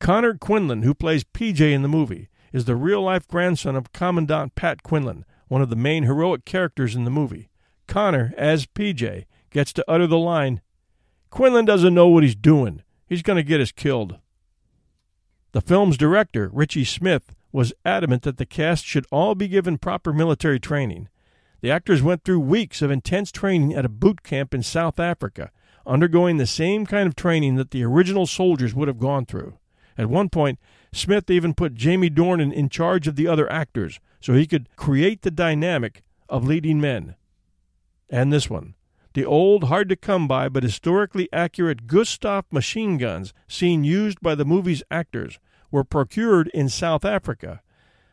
Connor 0.00 0.34
Quinlan, 0.34 0.82
who 0.82 0.92
plays 0.92 1.22
PJ 1.22 1.60
in 1.60 1.82
the 1.82 1.88
movie, 1.88 2.28
is 2.52 2.64
the 2.64 2.74
real 2.74 3.00
life 3.00 3.28
grandson 3.28 3.76
of 3.76 3.92
Commandant 3.92 4.56
Pat 4.56 4.82
Quinlan, 4.82 5.24
one 5.46 5.62
of 5.62 5.70
the 5.70 5.76
main 5.76 6.02
heroic 6.02 6.44
characters 6.44 6.96
in 6.96 7.04
the 7.04 7.12
movie. 7.12 7.48
Connor, 7.86 8.34
as 8.36 8.66
PJ, 8.66 9.26
gets 9.50 9.72
to 9.72 9.84
utter 9.86 10.08
the 10.08 10.18
line 10.18 10.62
Quinlan 11.30 11.64
doesn't 11.64 11.94
know 11.94 12.08
what 12.08 12.24
he's 12.24 12.34
doing. 12.34 12.82
He's 13.06 13.22
going 13.22 13.36
to 13.36 13.44
get 13.44 13.60
us 13.60 13.70
killed. 13.70 14.18
The 15.52 15.60
film's 15.60 15.96
director, 15.96 16.50
Richie 16.52 16.84
Smyth, 16.84 17.35
was 17.56 17.72
adamant 17.86 18.20
that 18.20 18.36
the 18.36 18.44
cast 18.44 18.84
should 18.84 19.06
all 19.10 19.34
be 19.34 19.48
given 19.48 19.78
proper 19.78 20.12
military 20.12 20.60
training. 20.60 21.08
The 21.62 21.70
actors 21.70 22.02
went 22.02 22.22
through 22.22 22.40
weeks 22.40 22.82
of 22.82 22.90
intense 22.90 23.32
training 23.32 23.72
at 23.72 23.86
a 23.86 23.88
boot 23.88 24.22
camp 24.22 24.52
in 24.52 24.62
South 24.62 25.00
Africa, 25.00 25.50
undergoing 25.86 26.36
the 26.36 26.46
same 26.46 26.84
kind 26.84 27.08
of 27.08 27.16
training 27.16 27.54
that 27.54 27.70
the 27.70 27.82
original 27.82 28.26
soldiers 28.26 28.74
would 28.74 28.88
have 28.88 28.98
gone 28.98 29.24
through. 29.24 29.56
At 29.96 30.10
one 30.10 30.28
point, 30.28 30.58
Smyth 30.92 31.30
even 31.30 31.54
put 31.54 31.72
Jamie 31.72 32.10
Dornan 32.10 32.52
in 32.52 32.68
charge 32.68 33.08
of 33.08 33.16
the 33.16 33.26
other 33.26 33.50
actors 33.50 34.00
so 34.20 34.34
he 34.34 34.46
could 34.46 34.68
create 34.76 35.22
the 35.22 35.30
dynamic 35.30 36.02
of 36.28 36.46
leading 36.46 36.78
men. 36.78 37.14
And 38.10 38.30
this 38.30 38.50
one. 38.50 38.74
The 39.14 39.24
old, 39.24 39.64
hard 39.64 39.88
to 39.88 39.96
come 39.96 40.28
by, 40.28 40.50
but 40.50 40.62
historically 40.62 41.26
accurate 41.32 41.86
Gustav 41.86 42.44
machine 42.50 42.98
guns 42.98 43.32
seen 43.48 43.82
used 43.82 44.20
by 44.20 44.34
the 44.34 44.44
movie's 44.44 44.82
actors 44.90 45.38
were 45.76 45.84
procured 45.84 46.48
in 46.54 46.70
South 46.70 47.04
Africa. 47.04 47.60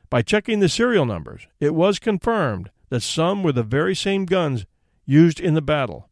By 0.09 0.21
checking 0.21 0.59
the 0.59 0.67
serial 0.67 1.05
numbers, 1.05 1.47
it 1.61 1.73
was 1.73 1.97
confirmed 1.97 2.69
that 2.89 2.99
some 2.99 3.41
were 3.41 3.53
the 3.53 3.63
very 3.63 3.95
same 3.95 4.25
guns 4.25 4.65
used 5.05 5.39
in 5.39 5.53
the 5.53 5.61
battle. 5.61 6.09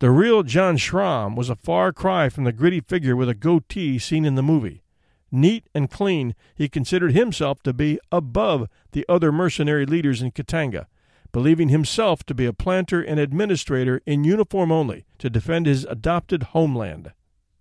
The 0.00 0.10
real 0.10 0.42
John 0.42 0.76
Schramm 0.76 1.36
was 1.36 1.48
a 1.48 1.56
far 1.56 1.90
cry 1.90 2.28
from 2.28 2.44
the 2.44 2.52
gritty 2.52 2.80
figure 2.80 3.16
with 3.16 3.30
a 3.30 3.34
goatee 3.34 3.98
seen 3.98 4.26
in 4.26 4.34
the 4.34 4.42
movie. 4.42 4.82
Neat 5.30 5.70
and 5.74 5.90
clean, 5.90 6.34
he 6.54 6.68
considered 6.68 7.12
himself 7.12 7.62
to 7.62 7.72
be 7.72 7.98
above 8.10 8.68
the 8.90 9.06
other 9.08 9.32
mercenary 9.32 9.86
leaders 9.86 10.20
in 10.20 10.32
Katanga, 10.32 10.84
believing 11.32 11.70
himself 11.70 12.24
to 12.24 12.34
be 12.34 12.44
a 12.44 12.52
planter 12.52 13.00
and 13.00 13.18
administrator 13.18 14.02
in 14.04 14.22
uniform 14.22 14.70
only 14.70 15.06
to 15.16 15.30
defend 15.30 15.64
his 15.64 15.86
adopted 15.86 16.42
homeland. 16.52 17.12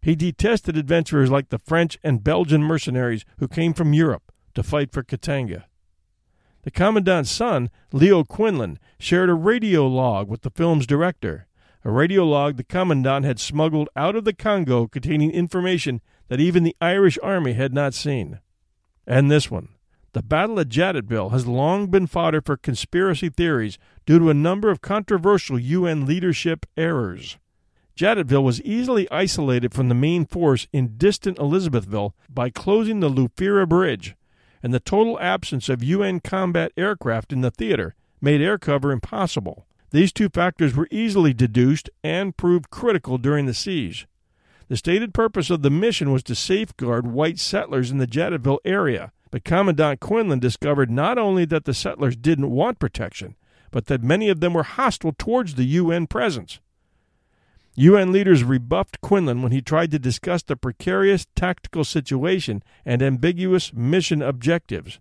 He 0.02 0.16
detested 0.16 0.78
adventurers 0.78 1.30
like 1.30 1.50
the 1.50 1.60
French 1.60 1.98
and 2.04 2.24
Belgian 2.24 2.64
mercenaries 2.64 3.26
who 3.38 3.48
came 3.48 3.74
from 3.74 3.94
Europe 3.94 4.32
to 4.56 4.64
fight 4.64 4.92
for 4.92 5.04
Katanga. 5.04 5.66
The 6.64 6.72
Commandant's 6.72 7.32
son, 7.32 7.70
Leo 7.92 8.24
Quinlan, 8.24 8.80
shared 9.00 9.30
a 9.30 9.34
radio 9.34 9.88
log 9.88 10.28
with 10.28 10.42
the 10.42 10.52
film's 10.52 10.86
director, 10.86 11.48
a 11.84 11.90
radio 11.92 12.24
log 12.24 12.58
the 12.58 12.64
Commandant 12.64 13.26
had 13.26 13.40
smuggled 13.40 13.90
out 13.96 14.16
of 14.16 14.24
the 14.24 14.34
Congo 14.34 14.88
containing 14.88 15.32
information 15.32 16.02
that 16.28 16.40
even 16.40 16.64
the 16.64 16.76
Irish 16.80 17.18
Army 17.24 17.54
had 17.54 17.74
not 17.74 17.96
seen. 17.96 18.40
And 19.08 19.32
this 19.32 19.50
one. 19.50 19.70
The 20.14 20.22
Battle 20.22 20.60
of 20.60 20.68
Jadotville 20.68 21.32
has 21.32 21.48
long 21.48 21.88
been 21.88 22.06
fodder 22.06 22.42
for 22.42 22.58
conspiracy 22.58 23.30
theories 23.30 23.80
due 24.06 24.20
to 24.20 24.30
a 24.30 24.36
number 24.36 24.70
of 24.70 24.82
controversial 24.82 25.58
UN 25.58 26.06
leadership 26.06 26.66
errors. 26.78 27.38
Jadotville 28.02 28.42
was 28.42 28.64
easily 28.64 29.08
isolated 29.12 29.76
from 29.76 29.88
the 29.88 29.94
main 29.94 30.26
force 30.26 30.66
in 30.74 30.98
distant 30.98 31.38
Elizabethville 31.38 32.14
by 32.28 32.50
closing 32.50 33.00
the 33.00 33.12
Lufira 33.12 33.70
Bridge, 33.70 34.16
and 34.64 34.74
the 34.74 34.80
total 34.80 35.20
absence 35.20 35.70
of 35.70 35.84
UN 35.84 36.20
combat 36.20 36.72
aircraft 36.76 37.32
in 37.32 37.42
the 37.42 37.52
theater 37.52 37.94
made 38.20 38.42
air 38.42 38.58
cover 38.58 38.92
impossible. 38.92 39.68
These 39.92 40.14
two 40.14 40.30
factors 40.30 40.76
were 40.76 40.88
easily 40.90 41.32
deduced 41.32 41.92
and 42.04 42.36
proved 42.36 42.72
critical 42.72 43.20
during 43.20 43.46
the 43.46 43.54
siege. 43.54 44.08
The 44.68 44.78
stated 44.78 45.14
purpose 45.14 45.52
of 45.52 45.62
the 45.62 45.70
mission 45.70 46.12
was 46.12 46.24
to 46.24 46.34
safeguard 46.34 47.06
white 47.06 47.38
settlers 47.38 47.92
in 47.92 48.00
the 48.00 48.08
Jadotville 48.08 48.66
area, 48.66 49.12
but 49.30 49.46
Commandant 49.46 50.00
Quinlan 50.00 50.40
discovered 50.40 50.90
not 50.90 51.20
only 51.20 51.46
that 51.46 51.66
the 51.66 51.74
settlers 51.76 52.16
didn't 52.16 52.50
want 52.50 52.80
protection, 52.80 53.36
but 53.70 53.86
that 53.86 54.02
many 54.02 54.28
of 54.30 54.40
them 54.40 54.56
were 54.56 54.64
hostile 54.64 55.14
towards 55.16 55.54
the 55.54 55.66
UN 55.66 56.08
presence. 56.08 56.60
UN 57.76 58.12
leaders 58.12 58.44
rebuffed 58.44 59.00
Quinlan 59.02 59.42
when 59.42 59.54
he 59.54 59.62
tried 59.62 59.92
to 59.92 60.00
discuss 60.00 60.44
the 60.44 60.58
precarious 60.58 61.26
tactical 61.36 61.86
situation 61.86 62.62
and 62.86 63.02
ambiguous 63.02 63.74
mission 63.74 64.22
objectives. 64.22 65.00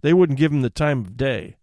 They 0.00 0.12
wouldn't 0.12 0.38
give 0.38 0.52
him 0.52 0.62
the 0.62 0.70
time 0.70 1.00
of 1.00 1.16
day. 1.16 1.56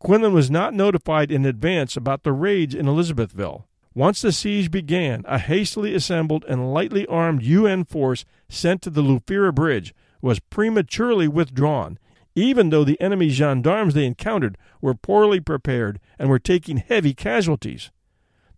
Quinlan 0.00 0.32
was 0.32 0.50
not 0.50 0.74
notified 0.74 1.30
in 1.30 1.44
advance 1.44 1.96
about 1.96 2.24
the 2.24 2.32
raids 2.32 2.74
in 2.74 2.86
Elizabethville. 2.86 3.64
Once 3.94 4.22
the 4.22 4.32
siege 4.32 4.70
began, 4.70 5.24
a 5.26 5.38
hastily 5.38 5.94
assembled 5.94 6.44
and 6.48 6.72
lightly 6.72 7.06
armed 7.06 7.42
UN 7.42 7.84
force 7.84 8.24
sent 8.48 8.82
to 8.82 8.90
the 8.90 9.02
Lufira 9.02 9.52
Bridge 9.52 9.94
was 10.20 10.40
prematurely 10.40 11.26
withdrawn, 11.26 11.98
even 12.34 12.70
though 12.70 12.84
the 12.84 13.00
enemy 13.00 13.28
gendarmes 13.28 13.94
they 13.94 14.06
encountered 14.06 14.58
were 14.80 14.94
poorly 14.94 15.40
prepared 15.40 15.98
and 16.18 16.28
were 16.28 16.38
taking 16.38 16.76
heavy 16.76 17.14
casualties. 17.14 17.90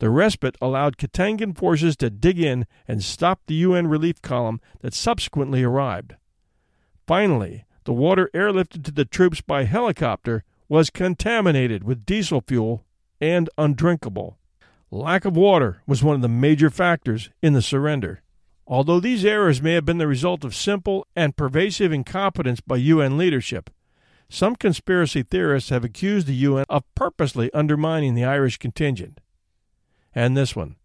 The 0.00 0.08
respite 0.08 0.56
allowed 0.62 0.96
Katangan 0.96 1.56
forces 1.56 1.94
to 1.98 2.08
dig 2.08 2.40
in 2.40 2.66
and 2.88 3.04
stop 3.04 3.42
the 3.46 3.54
UN 3.56 3.86
relief 3.86 4.22
column 4.22 4.58
that 4.80 4.94
subsequently 4.94 5.62
arrived. 5.62 6.14
Finally, 7.06 7.66
the 7.84 7.92
water 7.92 8.30
airlifted 8.34 8.82
to 8.84 8.92
the 8.92 9.04
troops 9.04 9.42
by 9.42 9.64
helicopter 9.64 10.42
was 10.70 10.88
contaminated 10.88 11.84
with 11.84 12.06
diesel 12.06 12.42
fuel 12.46 12.86
and 13.20 13.50
undrinkable. 13.58 14.38
Lack 14.90 15.26
of 15.26 15.36
water 15.36 15.82
was 15.86 16.02
one 16.02 16.16
of 16.16 16.22
the 16.22 16.28
major 16.28 16.70
factors 16.70 17.28
in 17.42 17.52
the 17.52 17.60
surrender. 17.60 18.22
Although 18.66 19.00
these 19.00 19.24
errors 19.24 19.60
may 19.60 19.74
have 19.74 19.84
been 19.84 19.98
the 19.98 20.06
result 20.06 20.44
of 20.44 20.54
simple 20.54 21.06
and 21.14 21.36
pervasive 21.36 21.92
incompetence 21.92 22.62
by 22.62 22.76
UN 22.76 23.18
leadership, 23.18 23.68
some 24.30 24.56
conspiracy 24.56 25.22
theorists 25.22 25.68
have 25.68 25.84
accused 25.84 26.26
the 26.26 26.34
UN 26.34 26.64
of 26.70 26.84
purposely 26.94 27.52
undermining 27.52 28.14
the 28.14 28.24
Irish 28.24 28.56
contingent. 28.56 29.20
And 30.14 30.36
this 30.36 30.56
one. 30.56 30.76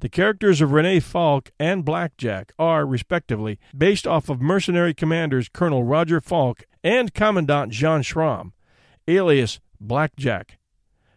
The 0.00 0.08
characters 0.08 0.60
of 0.60 0.72
Rene 0.72 1.00
Falk 1.00 1.50
and 1.58 1.84
Blackjack 1.84 2.52
are, 2.58 2.86
respectively, 2.86 3.58
based 3.76 4.06
off 4.06 4.28
of 4.28 4.40
mercenary 4.40 4.94
commanders 4.94 5.48
Colonel 5.48 5.82
Roger 5.82 6.20
Falk 6.20 6.62
and 6.84 7.12
Commandant 7.12 7.72
Jean 7.72 8.02
Schramm, 8.02 8.52
alias 9.08 9.58
Blackjack. 9.80 10.58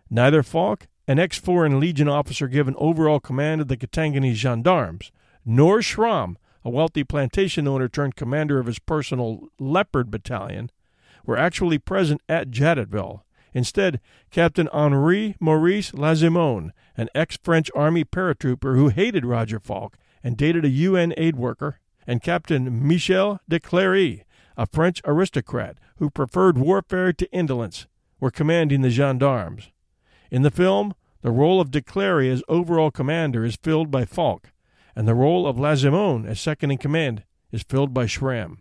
Neither 0.10 0.42
Falk, 0.42 0.88
an 1.08 1.20
ex 1.20 1.38
Foreign 1.38 1.80
Legion 1.80 2.08
officer 2.08 2.48
given 2.48 2.76
overall 2.78 3.20
command 3.20 3.62
of 3.62 3.68
the 3.68 3.78
Katangani 3.78 4.34
gendarmes, 4.34 5.12
nor 5.46 5.82
Schramm, 5.82 6.38
a 6.64 6.70
wealthy 6.70 7.04
plantation 7.04 7.68
owner 7.68 7.88
turned 7.88 8.16
commander 8.16 8.60
of 8.60 8.66
his 8.66 8.80
personal 8.80 9.50
Leopard 9.60 10.10
battalion, 10.10 10.72
were 11.24 11.38
actually 11.38 11.78
present 11.78 12.22
at 12.28 12.50
Jadotville. 12.50 13.22
Instead, 13.54 14.00
Captain 14.30 14.68
Henri 14.72 15.36
Maurice 15.40 15.92
Lazimone, 15.92 16.72
an 16.96 17.10
ex 17.14 17.38
French 17.44 17.70
Army 17.76 18.04
paratrooper 18.04 18.76
who 18.76 18.90
hated 18.90 19.26
Roger 19.26 19.60
Falk 19.60 19.98
and 20.24 20.38
dated 20.38 20.64
a 20.64 20.70
UN 20.70 21.14
aid 21.18 21.36
worker, 21.36 21.80
and 22.08 22.22
Captain 22.22 22.88
Michel 22.88 23.40
de 23.48 23.60
Clery, 23.60 24.24
a 24.58 24.66
French 24.66 25.02
aristocrat 25.06 25.78
who 25.98 26.10
preferred 26.10 26.58
warfare 26.58 27.14
to 27.14 27.32
indolence, 27.32 27.88
were 28.20 28.32
commanding 28.32 28.82
the 28.82 28.90
gendarmes. 28.90 29.70
In 30.30 30.44
the 30.44 30.52
film, 30.52 30.94
the 31.22 31.32
role 31.32 31.60
of 31.60 31.72
de 31.72 31.82
Clery 31.82 32.32
as 32.32 32.44
overall 32.48 32.92
commander 32.92 33.44
is 33.44 33.56
filled 33.56 33.92
by 33.92 34.06
Falk, 34.06 34.52
and 34.96 35.08
the 35.08 35.16
role 35.16 35.48
of 35.48 35.58
Lazimone 35.58 36.26
as 36.26 36.40
second 36.40 36.72
in 36.72 36.78
command 36.78 37.24
is 37.52 37.64
filled 37.64 37.94
by 37.94 38.06
Schramm. 38.06 38.60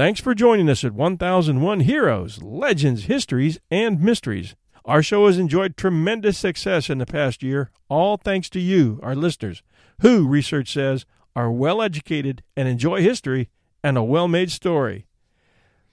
Thanks 0.00 0.18
for 0.18 0.34
joining 0.34 0.70
us 0.70 0.82
at 0.82 0.94
1001 0.94 1.80
Heroes, 1.80 2.40
Legends, 2.40 3.04
Histories, 3.04 3.58
and 3.70 4.00
Mysteries. 4.00 4.56
Our 4.86 5.02
show 5.02 5.26
has 5.26 5.36
enjoyed 5.36 5.76
tremendous 5.76 6.38
success 6.38 6.88
in 6.88 6.96
the 6.96 7.04
past 7.04 7.42
year, 7.42 7.70
all 7.90 8.16
thanks 8.16 8.48
to 8.50 8.60
you, 8.60 8.98
our 9.02 9.14
listeners, 9.14 9.62
who, 10.00 10.26
research 10.26 10.72
says, 10.72 11.04
are 11.36 11.52
well 11.52 11.82
educated 11.82 12.42
and 12.56 12.66
enjoy 12.66 13.02
history 13.02 13.50
and 13.84 13.98
a 13.98 14.02
well 14.02 14.26
made 14.26 14.50
story. 14.50 15.04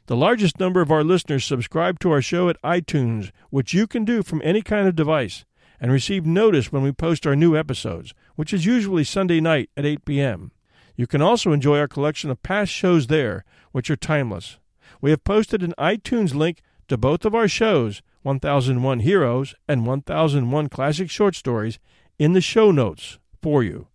The 0.06 0.16
largest 0.16 0.58
number 0.58 0.80
of 0.80 0.90
our 0.90 1.04
listeners 1.04 1.44
subscribe 1.44 2.00
to 2.00 2.12
our 2.12 2.22
show 2.22 2.48
at 2.48 2.62
iTunes, 2.62 3.32
which 3.50 3.74
you 3.74 3.88
can 3.88 4.06
do 4.06 4.24
from 4.24 4.42
any 4.42 4.62
kind 4.62 4.88
of 4.88 4.96
device, 4.96 5.44
and 5.82 5.92
receive 5.92 6.26
notice 6.26 6.72
when 6.72 6.82
we 6.82 6.94
post 6.94 7.28
our 7.28 7.36
new 7.36 7.58
episodes, 7.58 8.14
which 8.38 8.54
is 8.54 8.66
usually 8.66 9.04
Sunday 9.04 9.42
night 9.42 9.70
at 9.76 9.86
8 9.86 10.06
p.m. 10.06 10.52
You 10.98 11.06
can 11.06 11.22
also 11.22 11.52
enjoy 11.52 11.78
our 11.78 11.88
collection 11.88 12.32
of 12.32 12.42
past 12.42 12.72
shows 12.72 13.08
there, 13.08 13.46
which 13.72 13.90
are 13.92 13.96
timeless. 13.96 14.58
We 15.00 15.12
have 15.12 15.24
posted 15.24 15.62
an 15.62 15.76
iTunes 15.78 16.34
link 16.34 16.62
to 16.88 16.98
both 16.98 17.24
of 17.24 17.36
our 17.36 17.48
shows, 17.48 18.02
1001 18.24 19.00
Heroes 19.00 19.54
and 19.68 19.86
1001 19.86 20.70
Classic 20.70 21.10
Short 21.10 21.36
Stories, 21.36 21.78
in 22.18 22.34
the 22.34 22.42
show 22.42 22.72
notes 22.72 23.20
for 23.44 23.64
you. 23.64 23.88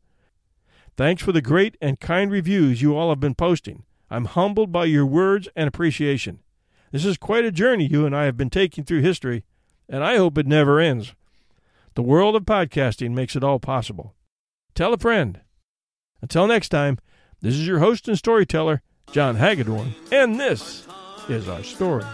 Thanks 0.96 1.22
for 1.22 1.32
the 1.32 1.42
great 1.42 1.76
and 1.80 1.98
kind 1.98 2.30
reviews 2.30 2.80
you 2.80 2.96
all 2.96 3.08
have 3.08 3.18
been 3.18 3.34
posting. 3.34 3.82
I'm 4.08 4.26
humbled 4.26 4.70
by 4.70 4.84
your 4.84 5.06
words 5.06 5.48
and 5.56 5.66
appreciation. 5.66 6.38
This 6.92 7.04
is 7.04 7.16
quite 7.16 7.44
a 7.44 7.50
journey 7.50 7.86
you 7.86 8.06
and 8.06 8.14
I 8.14 8.26
have 8.26 8.36
been 8.36 8.50
taking 8.50 8.84
through 8.84 9.00
history, 9.00 9.44
and 9.88 10.04
I 10.04 10.18
hope 10.18 10.38
it 10.38 10.46
never 10.46 10.78
ends. 10.78 11.14
The 11.94 12.02
world 12.02 12.36
of 12.36 12.44
podcasting 12.44 13.10
makes 13.10 13.34
it 13.34 13.42
all 13.42 13.58
possible. 13.58 14.14
Tell 14.74 14.94
a 14.94 14.98
friend. 14.98 15.40
Until 16.22 16.46
next 16.46 16.68
time, 16.68 16.98
this 17.40 17.54
is 17.54 17.66
your 17.66 17.80
host 17.80 18.08
and 18.08 18.16
storyteller, 18.16 18.80
John 19.11 19.37
Hagedorn, 19.37 19.94
and 20.12 20.38
this 20.38 20.87
is 21.28 21.48
our 21.48 21.64
story. 21.64 22.04